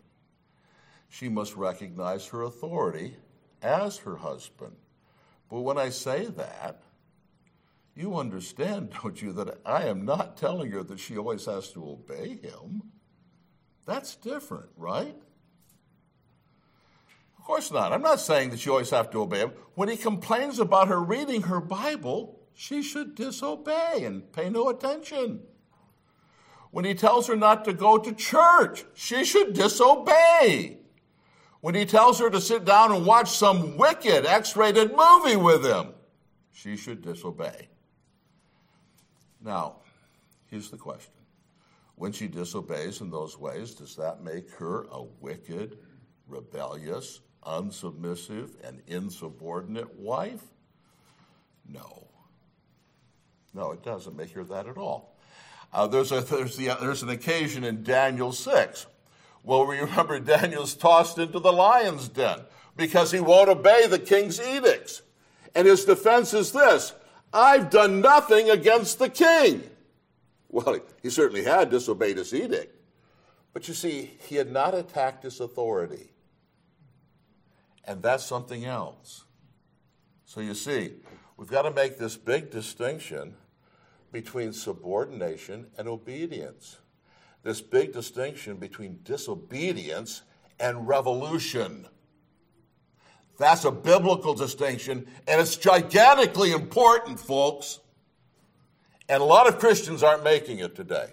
She 1.14 1.28
must 1.28 1.54
recognize 1.54 2.26
her 2.26 2.42
authority 2.42 3.14
as 3.62 3.98
her 3.98 4.16
husband. 4.16 4.74
But 5.48 5.60
when 5.60 5.78
I 5.78 5.90
say 5.90 6.26
that, 6.26 6.82
you 7.94 8.16
understand, 8.16 8.92
don't 9.02 9.22
you, 9.22 9.32
that 9.34 9.60
I 9.64 9.84
am 9.84 10.04
not 10.04 10.36
telling 10.36 10.72
her 10.72 10.82
that 10.82 10.98
she 10.98 11.16
always 11.16 11.46
has 11.46 11.70
to 11.74 11.88
obey 11.88 12.38
him. 12.42 12.82
That's 13.86 14.16
different, 14.16 14.70
right? 14.76 15.14
Of 17.38 17.44
course 17.44 17.70
not. 17.70 17.92
I'm 17.92 18.02
not 18.02 18.18
saying 18.18 18.50
that 18.50 18.58
she 18.58 18.70
always 18.70 18.90
has 18.90 19.06
to 19.06 19.22
obey 19.22 19.38
him. 19.38 19.52
When 19.76 19.88
he 19.88 19.96
complains 19.96 20.58
about 20.58 20.88
her 20.88 21.00
reading 21.00 21.42
her 21.42 21.60
Bible, 21.60 22.40
she 22.54 22.82
should 22.82 23.14
disobey 23.14 24.02
and 24.04 24.32
pay 24.32 24.50
no 24.50 24.68
attention. 24.68 25.42
When 26.72 26.84
he 26.84 26.94
tells 26.94 27.28
her 27.28 27.36
not 27.36 27.64
to 27.66 27.72
go 27.72 27.98
to 27.98 28.12
church, 28.12 28.84
she 28.94 29.24
should 29.24 29.52
disobey. 29.54 30.80
When 31.64 31.74
he 31.74 31.86
tells 31.86 32.18
her 32.18 32.28
to 32.28 32.42
sit 32.42 32.66
down 32.66 32.92
and 32.92 33.06
watch 33.06 33.38
some 33.38 33.78
wicked 33.78 34.26
X 34.26 34.54
rated 34.54 34.94
movie 34.94 35.36
with 35.36 35.64
him, 35.64 35.94
she 36.52 36.76
should 36.76 37.00
disobey. 37.00 37.68
Now, 39.40 39.76
here's 40.50 40.70
the 40.70 40.76
question 40.76 41.14
When 41.94 42.12
she 42.12 42.28
disobeys 42.28 43.00
in 43.00 43.08
those 43.08 43.38
ways, 43.38 43.74
does 43.74 43.96
that 43.96 44.22
make 44.22 44.50
her 44.50 44.82
a 44.92 45.04
wicked, 45.22 45.78
rebellious, 46.28 47.20
unsubmissive, 47.46 48.50
and 48.62 48.82
insubordinate 48.86 49.98
wife? 49.98 50.44
No. 51.66 52.08
No, 53.54 53.72
it 53.72 53.82
doesn't 53.82 54.14
make 54.14 54.32
her 54.32 54.44
that 54.44 54.66
at 54.66 54.76
all. 54.76 55.16
Uh, 55.72 55.86
there's, 55.86 56.12
a, 56.12 56.20
there's, 56.20 56.58
the, 56.58 56.76
there's 56.78 57.02
an 57.02 57.08
occasion 57.08 57.64
in 57.64 57.82
Daniel 57.82 58.32
6 58.32 58.84
Well, 59.44 59.66
remember, 59.66 60.18
Daniel's 60.18 60.74
tossed 60.74 61.18
into 61.18 61.38
the 61.38 61.52
lion's 61.52 62.08
den 62.08 62.40
because 62.76 63.12
he 63.12 63.20
won't 63.20 63.50
obey 63.50 63.86
the 63.86 63.98
king's 63.98 64.40
edicts. 64.40 65.02
And 65.54 65.66
his 65.66 65.84
defense 65.84 66.34
is 66.34 66.50
this 66.52 66.94
I've 67.32 67.70
done 67.70 68.00
nothing 68.00 68.50
against 68.50 68.98
the 68.98 69.10
king. 69.10 69.62
Well, 70.48 70.80
he 71.02 71.10
certainly 71.10 71.44
had 71.44 71.70
disobeyed 71.70 72.16
his 72.16 72.32
edict. 72.32 72.74
But 73.52 73.68
you 73.68 73.74
see, 73.74 74.10
he 74.26 74.36
had 74.36 74.50
not 74.50 74.74
attacked 74.74 75.24
his 75.24 75.40
authority. 75.40 76.10
And 77.84 78.02
that's 78.02 78.24
something 78.24 78.64
else. 78.64 79.24
So 80.24 80.40
you 80.40 80.54
see, 80.54 80.92
we've 81.36 81.50
got 81.50 81.62
to 81.62 81.70
make 81.70 81.98
this 81.98 82.16
big 82.16 82.50
distinction 82.50 83.34
between 84.10 84.52
subordination 84.52 85.66
and 85.76 85.86
obedience. 85.86 86.78
This 87.44 87.60
big 87.60 87.92
distinction 87.92 88.56
between 88.56 89.00
disobedience 89.04 90.22
and 90.58 90.88
revolution. 90.88 91.86
That's 93.38 93.64
a 93.64 93.70
biblical 93.70 94.34
distinction, 94.34 95.06
and 95.28 95.40
it's 95.40 95.56
gigantically 95.56 96.52
important, 96.52 97.20
folks. 97.20 97.80
And 99.08 99.20
a 99.20 99.24
lot 99.26 99.46
of 99.46 99.58
Christians 99.58 100.02
aren't 100.02 100.24
making 100.24 100.60
it 100.60 100.74
today. 100.74 101.08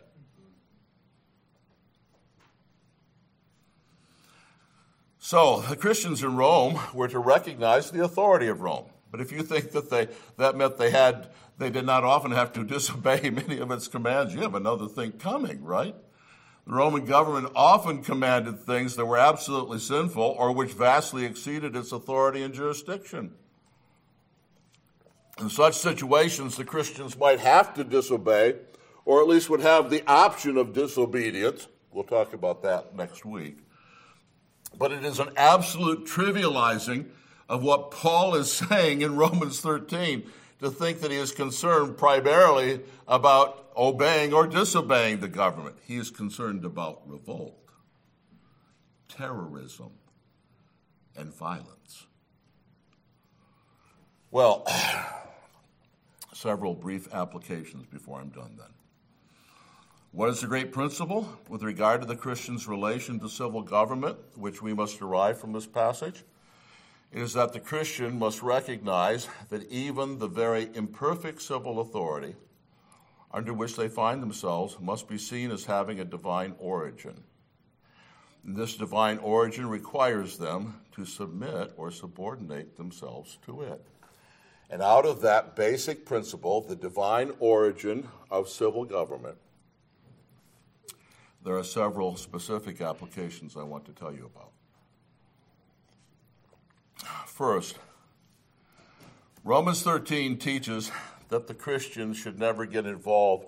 So 5.19 5.61
the 5.61 5.75
Christians 5.75 6.23
in 6.23 6.37
Rome 6.37 6.79
were 6.93 7.07
to 7.09 7.19
recognize 7.19 7.91
the 7.91 8.03
authority 8.03 8.47
of 8.47 8.61
Rome. 8.61 8.85
But 9.11 9.19
if 9.19 9.31
you 9.31 9.43
think 9.43 9.71
that 9.71 9.89
they 9.89 10.07
that 10.37 10.55
meant 10.55 10.77
they 10.77 10.91
had 10.91 11.29
they 11.57 11.69
did 11.69 11.85
not 11.85 12.03
often 12.03 12.31
have 12.31 12.53
to 12.53 12.63
disobey 12.63 13.29
many 13.33 13.59
of 13.59 13.69
its 13.71 13.87
commands, 13.89 14.33
you 14.33 14.39
have 14.41 14.55
another 14.55 14.87
thing 14.87 15.11
coming, 15.11 15.63
right? 15.63 15.95
The 16.65 16.73
Roman 16.73 17.05
government 17.05 17.51
often 17.55 18.03
commanded 18.03 18.59
things 18.59 18.95
that 18.95 19.05
were 19.05 19.17
absolutely 19.17 19.79
sinful 19.79 20.21
or 20.21 20.51
which 20.51 20.73
vastly 20.73 21.25
exceeded 21.25 21.75
its 21.75 21.91
authority 21.91 22.43
and 22.43 22.53
jurisdiction. 22.53 23.33
In 25.39 25.49
such 25.49 25.75
situations, 25.75 26.55
the 26.55 26.63
Christians 26.63 27.17
might 27.17 27.39
have 27.39 27.73
to 27.73 27.83
disobey, 27.83 28.55
or 29.05 29.21
at 29.21 29.27
least 29.27 29.49
would 29.49 29.61
have 29.61 29.89
the 29.89 30.03
option 30.05 30.57
of 30.57 30.73
disobedience. 30.73 31.67
We'll 31.91 32.03
talk 32.03 32.33
about 32.33 32.61
that 32.61 32.95
next 32.95 33.25
week. 33.25 33.57
But 34.77 34.91
it 34.91 35.03
is 35.03 35.19
an 35.19 35.29
absolute 35.35 36.05
trivializing 36.05 37.07
of 37.49 37.63
what 37.63 37.91
Paul 37.91 38.35
is 38.35 38.51
saying 38.69 39.01
in 39.01 39.15
Romans 39.15 39.59
13 39.61 40.29
to 40.61 40.69
think 40.69 41.01
that 41.01 41.11
he 41.11 41.17
is 41.17 41.31
concerned 41.31 41.97
primarily 41.97 42.81
about 43.07 43.71
obeying 43.75 44.33
or 44.33 44.47
disobeying 44.47 45.19
the 45.19 45.27
government. 45.27 45.75
He 45.85 45.97
is 45.97 46.09
concerned 46.11 46.63
about 46.65 47.01
revolt, 47.05 47.57
terrorism, 49.09 49.91
and 51.17 51.33
violence. 51.33 52.05
Well, 54.29 54.65
several 56.33 56.75
brief 56.75 57.11
applications 57.13 57.85
before 57.87 58.21
I'm 58.21 58.29
done 58.29 58.55
then. 58.57 58.67
What 60.11 60.29
is 60.29 60.41
the 60.41 60.47
great 60.47 60.71
principle 60.71 61.27
with 61.47 61.63
regard 61.63 62.01
to 62.01 62.07
the 62.07 62.15
Christian's 62.15 62.67
relation 62.67 63.19
to 63.21 63.29
civil 63.29 63.61
government, 63.61 64.17
which 64.35 64.61
we 64.61 64.73
must 64.73 64.99
derive 64.99 65.39
from 65.39 65.53
this 65.53 65.65
passage? 65.65 66.23
Is 67.11 67.33
that 67.33 67.51
the 67.51 67.59
Christian 67.59 68.17
must 68.17 68.41
recognize 68.41 69.27
that 69.49 69.69
even 69.69 70.17
the 70.17 70.27
very 70.27 70.69
imperfect 70.73 71.41
civil 71.41 71.81
authority 71.81 72.35
under 73.33 73.53
which 73.53 73.75
they 73.75 73.87
find 73.87 74.21
themselves 74.21 74.77
must 74.79 75.07
be 75.07 75.17
seen 75.17 75.51
as 75.51 75.65
having 75.65 75.99
a 75.99 76.05
divine 76.05 76.53
origin. 76.57 77.23
This 78.43 78.75
divine 78.75 79.17
origin 79.19 79.67
requires 79.67 80.37
them 80.37 80.81
to 80.95 81.05
submit 81.05 81.73
or 81.77 81.91
subordinate 81.91 82.75
themselves 82.75 83.37
to 83.45 83.61
it. 83.61 83.85
And 84.69 84.81
out 84.81 85.05
of 85.05 85.21
that 85.21 85.55
basic 85.55 86.05
principle, 86.05 86.61
the 86.61 86.75
divine 86.75 87.33
origin 87.39 88.07
of 88.31 88.49
civil 88.49 88.85
government, 88.85 89.37
there 91.43 91.57
are 91.57 91.63
several 91.63 92.15
specific 92.15 92.81
applications 92.81 93.57
I 93.57 93.63
want 93.63 93.85
to 93.85 93.91
tell 93.91 94.13
you 94.13 94.29
about. 94.33 94.51
First, 97.25 97.77
Romans 99.43 99.81
13 99.83 100.37
teaches 100.37 100.91
that 101.29 101.47
the 101.47 101.53
Christians 101.53 102.17
should 102.17 102.37
never 102.37 102.65
get 102.65 102.85
involved 102.85 103.45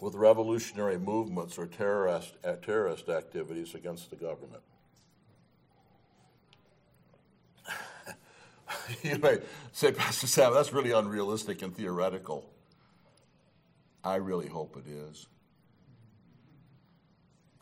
with 0.00 0.14
revolutionary 0.14 0.98
movements 0.98 1.58
or 1.58 1.66
terrorist, 1.66 2.34
uh, 2.44 2.56
terrorist 2.56 3.08
activities 3.08 3.74
against 3.74 4.10
the 4.10 4.16
government. 4.16 4.62
you 9.02 9.18
may 9.18 9.38
say, 9.72 9.92
Pastor 9.92 10.26
Sam, 10.26 10.54
that's 10.54 10.72
really 10.72 10.92
unrealistic 10.92 11.62
and 11.62 11.74
theoretical. 11.74 12.50
I 14.02 14.16
really 14.16 14.48
hope 14.48 14.76
it 14.76 14.90
is. 14.90 15.26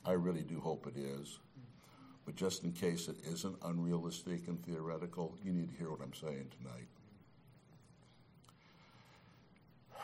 I 0.04 0.12
really 0.12 0.42
do 0.42 0.60
hope 0.60 0.86
it 0.86 0.98
is. 0.98 1.38
But 2.28 2.36
just 2.36 2.62
in 2.62 2.72
case 2.72 3.08
it 3.08 3.16
isn't 3.26 3.56
unrealistic 3.62 4.48
and 4.48 4.62
theoretical, 4.62 5.34
you 5.42 5.50
need 5.50 5.70
to 5.70 5.76
hear 5.78 5.90
what 5.90 6.02
I'm 6.02 6.12
saying 6.12 6.50
tonight. 6.58 6.86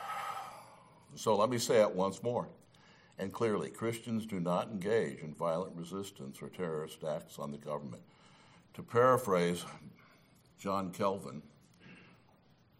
So 1.13 1.35
let 1.35 1.51
me 1.51 1.59
say 1.59 1.81
it 1.81 1.91
once 1.91 2.23
more. 2.23 2.47
And 3.19 3.31
clearly, 3.31 3.69
Christians 3.69 4.25
do 4.25 4.39
not 4.39 4.69
engage 4.69 5.19
in 5.19 5.35
violent 5.35 5.75
resistance 5.75 6.41
or 6.41 6.49
terrorist 6.49 7.03
acts 7.03 7.37
on 7.37 7.51
the 7.51 7.59
government. 7.59 8.01
To 8.73 8.81
paraphrase 8.81 9.63
John 10.57 10.89
Calvin, 10.89 11.43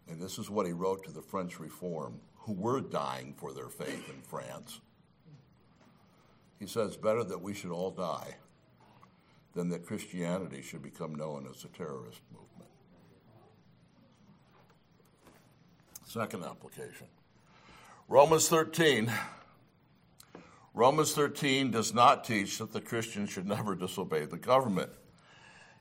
and 0.08 0.20
this 0.20 0.40
is 0.40 0.50
what 0.50 0.66
he 0.66 0.72
wrote 0.72 1.04
to 1.04 1.12
the 1.12 1.22
French 1.22 1.60
Reform, 1.60 2.18
who 2.34 2.52
were 2.52 2.80
dying 2.80 3.32
for 3.36 3.52
their 3.52 3.68
faith 3.68 4.08
in 4.08 4.20
France. 4.22 4.80
He 6.58 6.66
says, 6.66 6.96
Better 6.96 7.22
that 7.22 7.40
we 7.40 7.54
should 7.54 7.70
all 7.70 7.92
die 7.92 8.34
than 9.56 9.70
that 9.70 9.86
Christianity 9.86 10.60
should 10.60 10.82
become 10.82 11.14
known 11.14 11.48
as 11.50 11.64
a 11.64 11.68
terrorist 11.68 12.20
movement. 12.30 12.70
Second 16.04 16.44
application 16.44 17.06
Romans 18.06 18.48
13. 18.48 19.10
Romans 20.74 21.14
13 21.14 21.70
does 21.70 21.94
not 21.94 22.22
teach 22.22 22.58
that 22.58 22.74
the 22.74 22.82
Christian 22.82 23.26
should 23.26 23.46
never 23.46 23.74
disobey 23.74 24.26
the 24.26 24.36
government. 24.36 24.90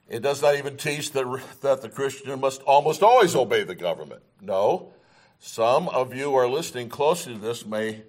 It 0.07 0.21
does 0.21 0.41
not 0.41 0.55
even 0.55 0.77
teach 0.77 1.11
that, 1.11 1.41
that 1.61 1.81
the 1.81 1.89
Christian 1.89 2.39
must 2.39 2.61
almost 2.61 3.03
always 3.03 3.35
obey 3.35 3.63
the 3.63 3.75
government. 3.75 4.23
No. 4.39 4.93
Some 5.39 5.89
of 5.89 6.15
you 6.15 6.33
are 6.35 6.47
listening 6.47 6.87
closely 6.87 7.33
to 7.33 7.39
this 7.39 7.65
may 7.65 8.03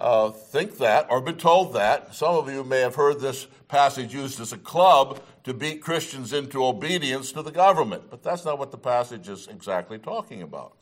uh, 0.00 0.30
think 0.30 0.78
that 0.78 1.06
or 1.10 1.20
been 1.20 1.36
told 1.36 1.74
that. 1.74 2.14
Some 2.14 2.34
of 2.34 2.48
you 2.48 2.64
may 2.64 2.80
have 2.80 2.94
heard 2.94 3.20
this 3.20 3.46
passage 3.68 4.14
used 4.14 4.40
as 4.40 4.52
a 4.52 4.58
club 4.58 5.22
to 5.44 5.54
beat 5.54 5.82
Christians 5.82 6.32
into 6.32 6.64
obedience 6.64 7.32
to 7.32 7.42
the 7.42 7.50
government, 7.50 8.04
but 8.10 8.22
that's 8.22 8.44
not 8.44 8.58
what 8.58 8.70
the 8.70 8.78
passage 8.78 9.28
is 9.28 9.46
exactly 9.46 9.98
talking 9.98 10.42
about. 10.42 10.76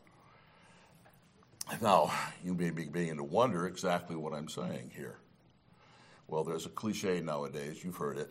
Now, 1.82 2.12
you 2.44 2.54
may 2.54 2.70
be 2.70 2.84
beginning 2.84 3.18
to 3.18 3.24
wonder 3.24 3.66
exactly 3.66 4.16
what 4.16 4.32
I'm 4.32 4.48
saying 4.48 4.92
here. 4.94 5.18
Well, 6.26 6.44
there's 6.44 6.66
a 6.66 6.70
cliche 6.70 7.20
nowadays, 7.20 7.82
you've 7.84 7.96
heard 7.96 8.18
it. 8.18 8.30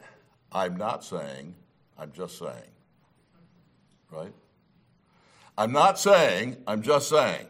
I'm 0.51 0.77
not 0.77 1.03
saying 1.03 1.55
I'm 1.97 2.11
just 2.11 2.37
saying. 2.37 2.71
Right? 4.11 4.33
I'm 5.57 5.71
not 5.71 5.99
saying, 5.99 6.57
I'm 6.67 6.81
just 6.81 7.09
saying. 7.09 7.47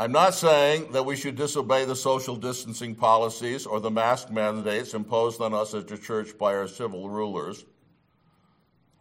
I'm 0.00 0.12
not 0.12 0.32
saying 0.32 0.92
that 0.92 1.04
we 1.04 1.14
should 1.14 1.36
disobey 1.36 1.84
the 1.84 1.94
social 1.94 2.34
distancing 2.34 2.94
policies 2.94 3.66
or 3.66 3.80
the 3.80 3.90
mask 3.90 4.30
mandates 4.30 4.94
imposed 4.94 5.42
on 5.42 5.52
us 5.52 5.74
as 5.74 5.92
a 5.92 5.98
church 5.98 6.38
by 6.38 6.54
our 6.54 6.68
civil 6.68 7.10
rulers 7.10 7.66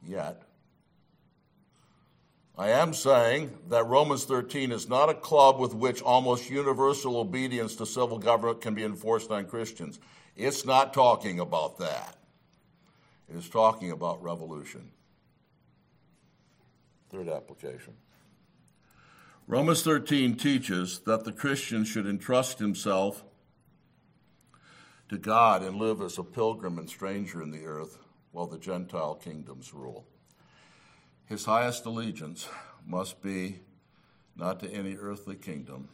yet. 0.06 0.42
I 2.58 2.72
am 2.72 2.94
saying 2.94 3.58
that 3.70 3.86
Romans 3.86 4.26
13 4.26 4.74
is 4.74 4.90
not 4.90 5.08
a 5.08 5.14
club 5.14 5.58
with 5.58 5.74
which 5.74 6.02
almost 6.02 6.50
universal 6.50 7.16
obedience 7.16 7.78
to 7.78 7.86
civil 7.86 8.20
government 8.20 8.60
can 8.60 8.76
be 8.76 8.84
enforced 8.84 9.32
on 9.32 9.46
Christians. 9.46 10.02
It's 10.36 10.66
not 10.66 10.94
talking 10.94 11.40
about 11.40 11.78
that. 11.78 12.18
It 13.30 13.38
is 13.38 13.48
talking 13.48 13.92
about 13.92 14.22
revolution. 14.22 14.92
Third 17.10 17.30
application. 17.30 17.94
Romans 19.50 19.82
13 19.82 20.36
teaches 20.36 21.00
that 21.08 21.24
the 21.24 21.32
Christian 21.32 21.84
should 21.84 22.06
entrust 22.06 22.60
himself 22.60 23.24
to 25.10 25.18
God 25.18 25.64
and 25.64 25.78
live 25.78 26.02
as 26.02 26.20
a 26.20 26.24
pilgrim 26.24 26.78
and 26.78 26.88
stranger 26.88 27.42
in 27.42 27.50
the 27.50 27.66
earth 27.66 27.98
while 28.32 28.46
the 28.46 28.60
Gentile 28.60 29.16
kingdoms 29.16 29.74
rule. 29.74 30.06
His 31.26 31.46
highest 31.46 31.84
allegiance 31.88 32.48
must 32.86 33.24
be 33.24 33.62
not 34.36 34.60
to 34.60 34.70
any 34.70 34.96
earthly 34.96 35.36
kingdom, 35.36 35.90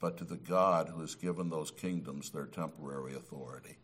but 0.00 0.16
to 0.16 0.24
the 0.24 0.38
God 0.38 0.88
who 0.88 1.02
has 1.02 1.14
given 1.14 1.50
those 1.50 1.70
kingdoms 1.70 2.30
their 2.30 2.46
temporary 2.46 3.12
authority. 3.12 3.76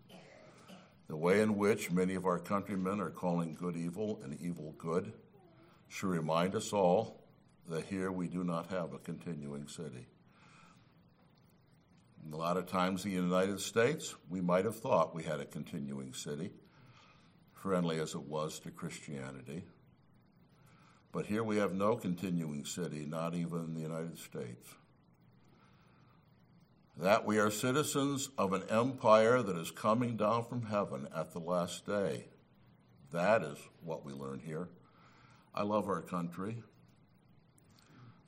The 1.08 1.16
way 1.16 1.42
in 1.42 1.58
which 1.58 1.90
many 1.90 2.14
of 2.14 2.24
our 2.24 2.38
countrymen 2.38 3.00
are 3.00 3.10
calling 3.10 3.52
good 3.52 3.76
evil 3.76 4.18
and 4.24 4.40
evil 4.40 4.74
good 4.78 5.12
should 5.88 6.08
remind 6.08 6.54
us 6.54 6.72
all 6.72 7.19
that 7.70 7.86
here 7.86 8.10
we 8.10 8.26
do 8.26 8.44
not 8.44 8.70
have 8.70 8.92
a 8.92 8.98
continuing 8.98 9.68
city. 9.68 10.06
And 12.24 12.34
a 12.34 12.36
lot 12.36 12.56
of 12.56 12.66
times 12.66 13.04
in 13.04 13.10
the 13.12 13.16
United 13.16 13.60
States, 13.60 14.14
we 14.28 14.40
might 14.40 14.64
have 14.64 14.76
thought 14.76 15.14
we 15.14 15.22
had 15.22 15.40
a 15.40 15.46
continuing 15.46 16.12
city, 16.12 16.50
friendly 17.52 17.98
as 17.98 18.14
it 18.14 18.22
was 18.22 18.58
to 18.60 18.70
Christianity. 18.70 19.64
But 21.12 21.26
here 21.26 21.44
we 21.44 21.56
have 21.58 21.72
no 21.72 21.96
continuing 21.96 22.64
city, 22.64 23.06
not 23.06 23.34
even 23.34 23.60
in 23.60 23.74
the 23.74 23.80
United 23.80 24.18
States. 24.18 24.74
That 26.96 27.24
we 27.24 27.38
are 27.38 27.50
citizens 27.50 28.28
of 28.36 28.52
an 28.52 28.64
empire 28.68 29.42
that 29.42 29.56
is 29.56 29.70
coming 29.70 30.16
down 30.16 30.44
from 30.44 30.66
heaven 30.66 31.08
at 31.14 31.32
the 31.32 31.38
last 31.38 31.86
day. 31.86 32.26
That 33.12 33.42
is 33.42 33.58
what 33.82 34.04
we 34.04 34.12
learn 34.12 34.40
here. 34.40 34.68
I 35.54 35.62
love 35.62 35.88
our 35.88 36.02
country. 36.02 36.62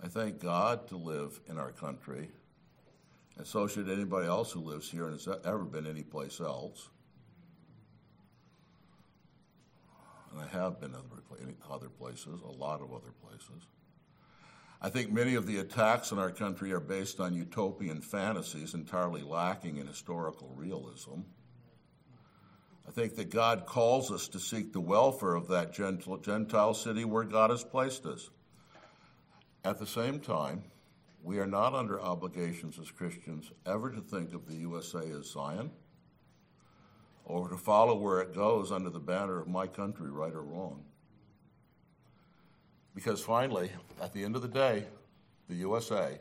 I 0.02 0.08
thank 0.08 0.40
God 0.40 0.88
to 0.88 0.96
live 0.96 1.38
in 1.48 1.58
our 1.58 1.70
country, 1.70 2.28
and 3.38 3.46
so 3.46 3.68
should 3.68 3.88
anybody 3.88 4.26
else 4.26 4.50
who 4.50 4.60
lives 4.60 4.90
here 4.90 5.06
and 5.06 5.12
has 5.12 5.28
ever 5.44 5.64
been 5.64 5.86
anyplace 5.86 6.40
else. 6.40 6.88
And 10.32 10.40
I 10.40 10.46
have 10.48 10.80
been 10.80 10.94
other, 10.94 11.54
other 11.70 11.88
places, 11.88 12.40
a 12.42 12.50
lot 12.50 12.80
of 12.80 12.92
other 12.92 13.12
places. 13.22 13.66
I 14.80 14.88
think 14.88 15.12
many 15.12 15.36
of 15.36 15.46
the 15.46 15.58
attacks 15.58 16.10
in 16.10 16.18
our 16.18 16.30
country 16.30 16.72
are 16.72 16.80
based 16.80 17.20
on 17.20 17.34
utopian 17.34 18.00
fantasies 18.00 18.74
entirely 18.74 19.22
lacking 19.22 19.76
in 19.76 19.86
historical 19.86 20.52
realism. 20.56 21.20
I 22.88 22.90
think 22.90 23.14
that 23.14 23.30
God 23.30 23.66
calls 23.66 24.10
us 24.10 24.26
to 24.28 24.40
seek 24.40 24.72
the 24.72 24.80
welfare 24.80 25.34
of 25.34 25.46
that 25.48 25.72
Gentile 25.72 26.74
city 26.74 27.04
where 27.04 27.22
God 27.22 27.50
has 27.50 27.62
placed 27.62 28.06
us. 28.06 28.28
At 29.64 29.78
the 29.78 29.86
same 29.86 30.18
time, 30.18 30.64
we 31.22 31.38
are 31.38 31.46
not 31.46 31.72
under 31.72 32.00
obligations 32.00 32.78
as 32.80 32.90
Christians 32.90 33.52
ever 33.64 33.90
to 33.90 34.00
think 34.00 34.34
of 34.34 34.46
the 34.46 34.56
USA 34.56 35.08
as 35.10 35.30
Zion 35.30 35.70
or 37.24 37.48
to 37.48 37.56
follow 37.56 37.94
where 37.94 38.20
it 38.20 38.34
goes 38.34 38.72
under 38.72 38.90
the 38.90 38.98
banner 38.98 39.40
of 39.40 39.46
my 39.46 39.68
country, 39.68 40.10
right 40.10 40.32
or 40.32 40.42
wrong. 40.42 40.82
Because 42.94 43.22
finally, 43.22 43.70
at 44.00 44.12
the 44.12 44.24
end 44.24 44.34
of 44.34 44.42
the 44.42 44.48
day, 44.48 44.84
the 45.48 45.54
USA 45.56 46.18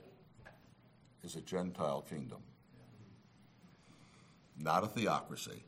is 1.24 1.36
a 1.36 1.42
Gentile 1.42 2.02
kingdom, 2.02 2.40
not 4.58 4.84
a 4.84 4.88
theocracy. 4.88 5.64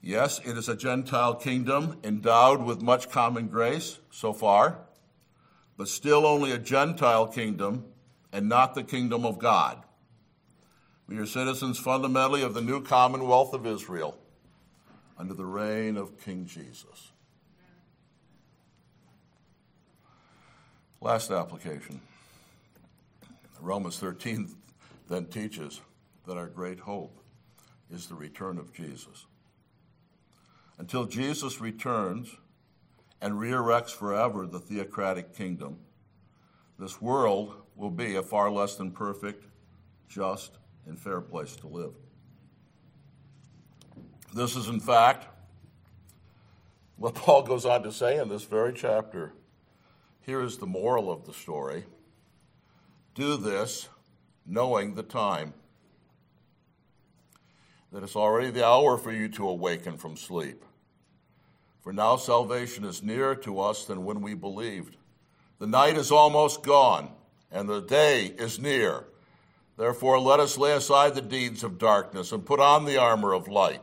Yes, 0.00 0.40
it 0.44 0.56
is 0.56 0.68
a 0.68 0.76
Gentile 0.76 1.34
kingdom 1.34 1.98
endowed 2.04 2.62
with 2.62 2.82
much 2.82 3.10
common 3.10 3.48
grace 3.48 3.98
so 4.10 4.32
far, 4.32 4.78
but 5.76 5.88
still 5.88 6.26
only 6.26 6.52
a 6.52 6.58
Gentile 6.58 7.26
kingdom 7.26 7.84
and 8.32 8.48
not 8.48 8.74
the 8.74 8.84
kingdom 8.84 9.24
of 9.24 9.38
God. 9.38 9.82
We 11.06 11.18
are 11.18 11.26
citizens 11.26 11.78
fundamentally 11.78 12.42
of 12.42 12.54
the 12.54 12.62
new 12.62 12.82
commonwealth 12.82 13.52
of 13.52 13.66
Israel 13.66 14.16
under 15.18 15.34
the 15.34 15.44
reign 15.44 15.96
of 15.96 16.18
King 16.20 16.46
Jesus. 16.46 17.12
Last 21.00 21.30
application. 21.30 22.00
Romans 23.60 23.98
13 23.98 24.54
then 25.08 25.26
teaches 25.26 25.80
that 26.26 26.36
our 26.36 26.46
great 26.46 26.80
hope 26.80 27.18
is 27.90 28.06
the 28.06 28.14
return 28.14 28.58
of 28.58 28.72
Jesus. 28.72 29.26
Until 30.78 31.04
Jesus 31.04 31.60
returns 31.60 32.34
and 33.24 33.40
re 33.40 33.52
erects 33.52 33.90
forever 33.90 34.46
the 34.46 34.60
theocratic 34.60 35.34
kingdom, 35.34 35.78
this 36.78 37.00
world 37.00 37.54
will 37.74 37.90
be 37.90 38.16
a 38.16 38.22
far 38.22 38.50
less 38.50 38.74
than 38.74 38.90
perfect, 38.90 39.46
just, 40.10 40.58
and 40.86 40.98
fair 40.98 41.22
place 41.22 41.56
to 41.56 41.66
live. 41.66 41.94
This 44.34 44.56
is, 44.56 44.68
in 44.68 44.78
fact, 44.78 45.26
what 46.96 47.14
Paul 47.14 47.42
goes 47.44 47.64
on 47.64 47.82
to 47.84 47.92
say 47.92 48.18
in 48.18 48.28
this 48.28 48.44
very 48.44 48.74
chapter. 48.74 49.32
Here 50.20 50.42
is 50.42 50.58
the 50.58 50.66
moral 50.66 51.10
of 51.10 51.24
the 51.24 51.32
story 51.32 51.84
do 53.14 53.38
this 53.38 53.88
knowing 54.44 54.96
the 54.96 55.02
time, 55.02 55.54
that 57.90 58.02
it's 58.02 58.16
already 58.16 58.50
the 58.50 58.66
hour 58.66 58.98
for 58.98 59.12
you 59.12 59.30
to 59.30 59.48
awaken 59.48 59.96
from 59.96 60.14
sleep. 60.14 60.62
For 61.84 61.92
now 61.92 62.16
salvation 62.16 62.84
is 62.84 63.04
nearer 63.04 63.36
to 63.36 63.60
us 63.60 63.84
than 63.84 64.04
when 64.04 64.20
we 64.20 64.34
believed. 64.34 64.96
The 65.60 65.68
night 65.68 65.96
is 65.96 66.10
almost 66.10 66.64
gone, 66.64 67.10
and 67.52 67.68
the 67.68 67.80
day 67.80 68.26
is 68.26 68.58
near. 68.58 69.04
Therefore, 69.76 70.18
let 70.18 70.40
us 70.40 70.58
lay 70.58 70.72
aside 70.72 71.14
the 71.14 71.22
deeds 71.22 71.62
of 71.62 71.78
darkness 71.78 72.32
and 72.32 72.44
put 72.44 72.58
on 72.58 72.84
the 72.84 72.96
armor 72.96 73.32
of 73.32 73.46
light. 73.46 73.82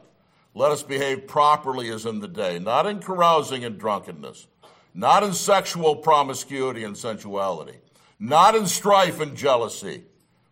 Let 0.54 0.72
us 0.72 0.84
behave 0.84 1.28
properly 1.28 1.90
as 1.90 2.06
in 2.06 2.20
the 2.20 2.28
day, 2.28 2.60
not 2.60 2.86
in 2.86 3.00
carousing 3.00 3.64
and 3.64 3.80
drunkenness 3.80 4.48
not 4.94 5.24
in 5.24 5.34
sexual 5.34 5.96
promiscuity 5.96 6.84
and 6.84 6.98
sensuality, 6.98 7.78
not 8.20 8.56
in 8.56 8.68
strife 8.68 9.20
and 9.20 9.36
jealousy, 9.36 10.04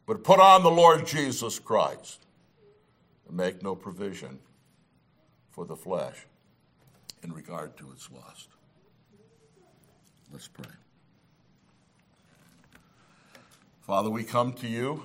but 0.05 0.23
put 0.23 0.39
on 0.39 0.63
the 0.63 0.71
Lord 0.71 1.05
Jesus 1.05 1.59
Christ 1.59 2.25
and 3.27 3.37
make 3.37 3.61
no 3.61 3.75
provision 3.75 4.39
for 5.51 5.65
the 5.65 5.75
flesh 5.75 6.25
in 7.23 7.31
regard 7.31 7.77
to 7.77 7.91
its 7.91 8.09
lust. 8.11 8.49
Let's 10.31 10.47
pray. 10.47 10.65
Father, 13.81 14.09
we 14.09 14.23
come 14.23 14.53
to 14.53 14.67
you 14.67 15.03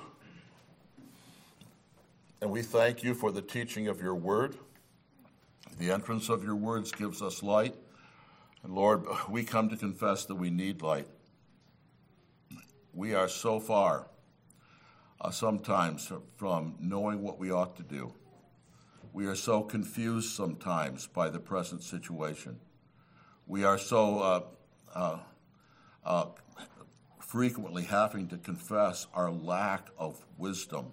and 2.41 2.51
we 2.51 2.61
thank 2.61 3.03
you 3.03 3.15
for 3.15 3.33
the 3.33 3.41
teaching 3.41 3.89
of 3.89 4.03
your 4.03 4.15
word. 4.15 4.57
The 5.79 5.91
entrance 5.91 6.29
of 6.29 6.45
your 6.45 6.57
words 6.57 6.93
gives 6.93 7.23
us 7.23 7.43
light. 7.43 7.75
And 8.63 8.75
Lord, 8.75 9.07
we 9.29 9.45
come 9.45 9.71
to 9.71 9.77
confess 9.77 10.27
that 10.27 10.35
we 10.35 10.51
need 10.51 10.83
light. 10.83 11.09
We 12.93 13.15
are 13.15 13.29
so 13.29 13.59
far 13.59 14.07
uh, 15.21 15.31
sometimes 15.31 16.13
from 16.37 16.75
knowing 16.79 17.23
what 17.23 17.39
we 17.39 17.51
ought 17.51 17.77
to 17.77 17.83
do. 17.83 18.13
We 19.15 19.27
are 19.27 19.37
so 19.37 19.63
confused 19.63 20.35
sometimes 20.35 21.07
by 21.07 21.31
the 21.31 21.39
present 21.39 21.83
situation. 21.83 22.59
We 23.47 23.65
are 23.65 23.79
so 23.79 24.19
uh, 24.19 24.41
uh, 24.95 25.19
uh 26.05 26.27
frequently 27.21 27.85
having 27.85 28.29
to 28.29 28.37
confess 28.37 29.07
our 29.15 29.31
lack 29.31 29.89
of 29.97 30.23
wisdom. 30.37 30.93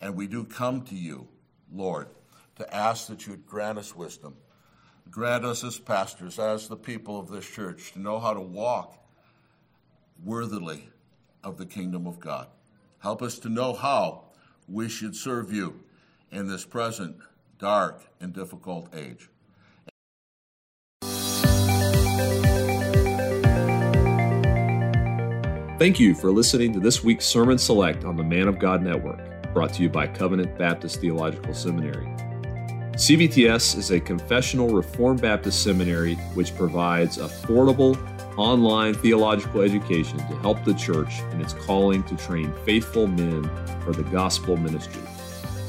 And 0.00 0.14
we 0.14 0.26
do 0.26 0.44
come 0.44 0.82
to 0.82 0.94
you, 0.94 1.26
Lord, 1.72 2.08
to 2.56 2.74
ask 2.74 3.08
that 3.08 3.26
you 3.26 3.32
would 3.32 3.46
grant 3.46 3.78
us 3.78 3.96
wisdom 3.96 4.36
Grant 5.10 5.44
us 5.44 5.64
as 5.64 5.78
pastors, 5.78 6.38
as 6.38 6.68
the 6.68 6.76
people 6.76 7.18
of 7.18 7.30
this 7.30 7.48
church, 7.48 7.92
to 7.92 7.98
know 7.98 8.18
how 8.18 8.34
to 8.34 8.40
walk 8.40 9.02
worthily 10.22 10.90
of 11.42 11.56
the 11.56 11.64
kingdom 11.64 12.06
of 12.06 12.20
God. 12.20 12.48
Help 12.98 13.22
us 13.22 13.38
to 13.38 13.48
know 13.48 13.72
how 13.72 14.24
we 14.68 14.88
should 14.88 15.16
serve 15.16 15.50
you 15.50 15.80
in 16.30 16.46
this 16.46 16.64
present 16.64 17.16
dark 17.58 18.02
and 18.20 18.32
difficult 18.32 18.94
age. 18.94 19.28
Thank 25.78 26.00
you 26.00 26.14
for 26.14 26.32
listening 26.32 26.72
to 26.72 26.80
this 26.80 27.04
week's 27.04 27.24
Sermon 27.24 27.56
Select 27.56 28.04
on 28.04 28.16
the 28.16 28.24
Man 28.24 28.48
of 28.48 28.58
God 28.58 28.82
Network, 28.82 29.20
brought 29.54 29.72
to 29.74 29.82
you 29.82 29.88
by 29.88 30.08
Covenant 30.08 30.58
Baptist 30.58 31.00
Theological 31.00 31.54
Seminary. 31.54 32.06
CBTS 32.96 33.78
is 33.78 33.92
a 33.92 34.00
confessional 34.00 34.70
Reformed 34.70 35.22
Baptist 35.22 35.62
seminary 35.62 36.16
which 36.34 36.52
provides 36.56 37.18
affordable 37.18 37.96
online 38.36 38.92
theological 38.94 39.60
education 39.60 40.18
to 40.18 40.36
help 40.38 40.64
the 40.64 40.74
church 40.74 41.20
in 41.32 41.40
its 41.40 41.52
calling 41.52 42.02
to 42.04 42.16
train 42.16 42.52
faithful 42.64 43.06
men 43.06 43.48
for 43.84 43.92
the 43.92 44.02
gospel 44.10 44.56
ministry. 44.56 45.02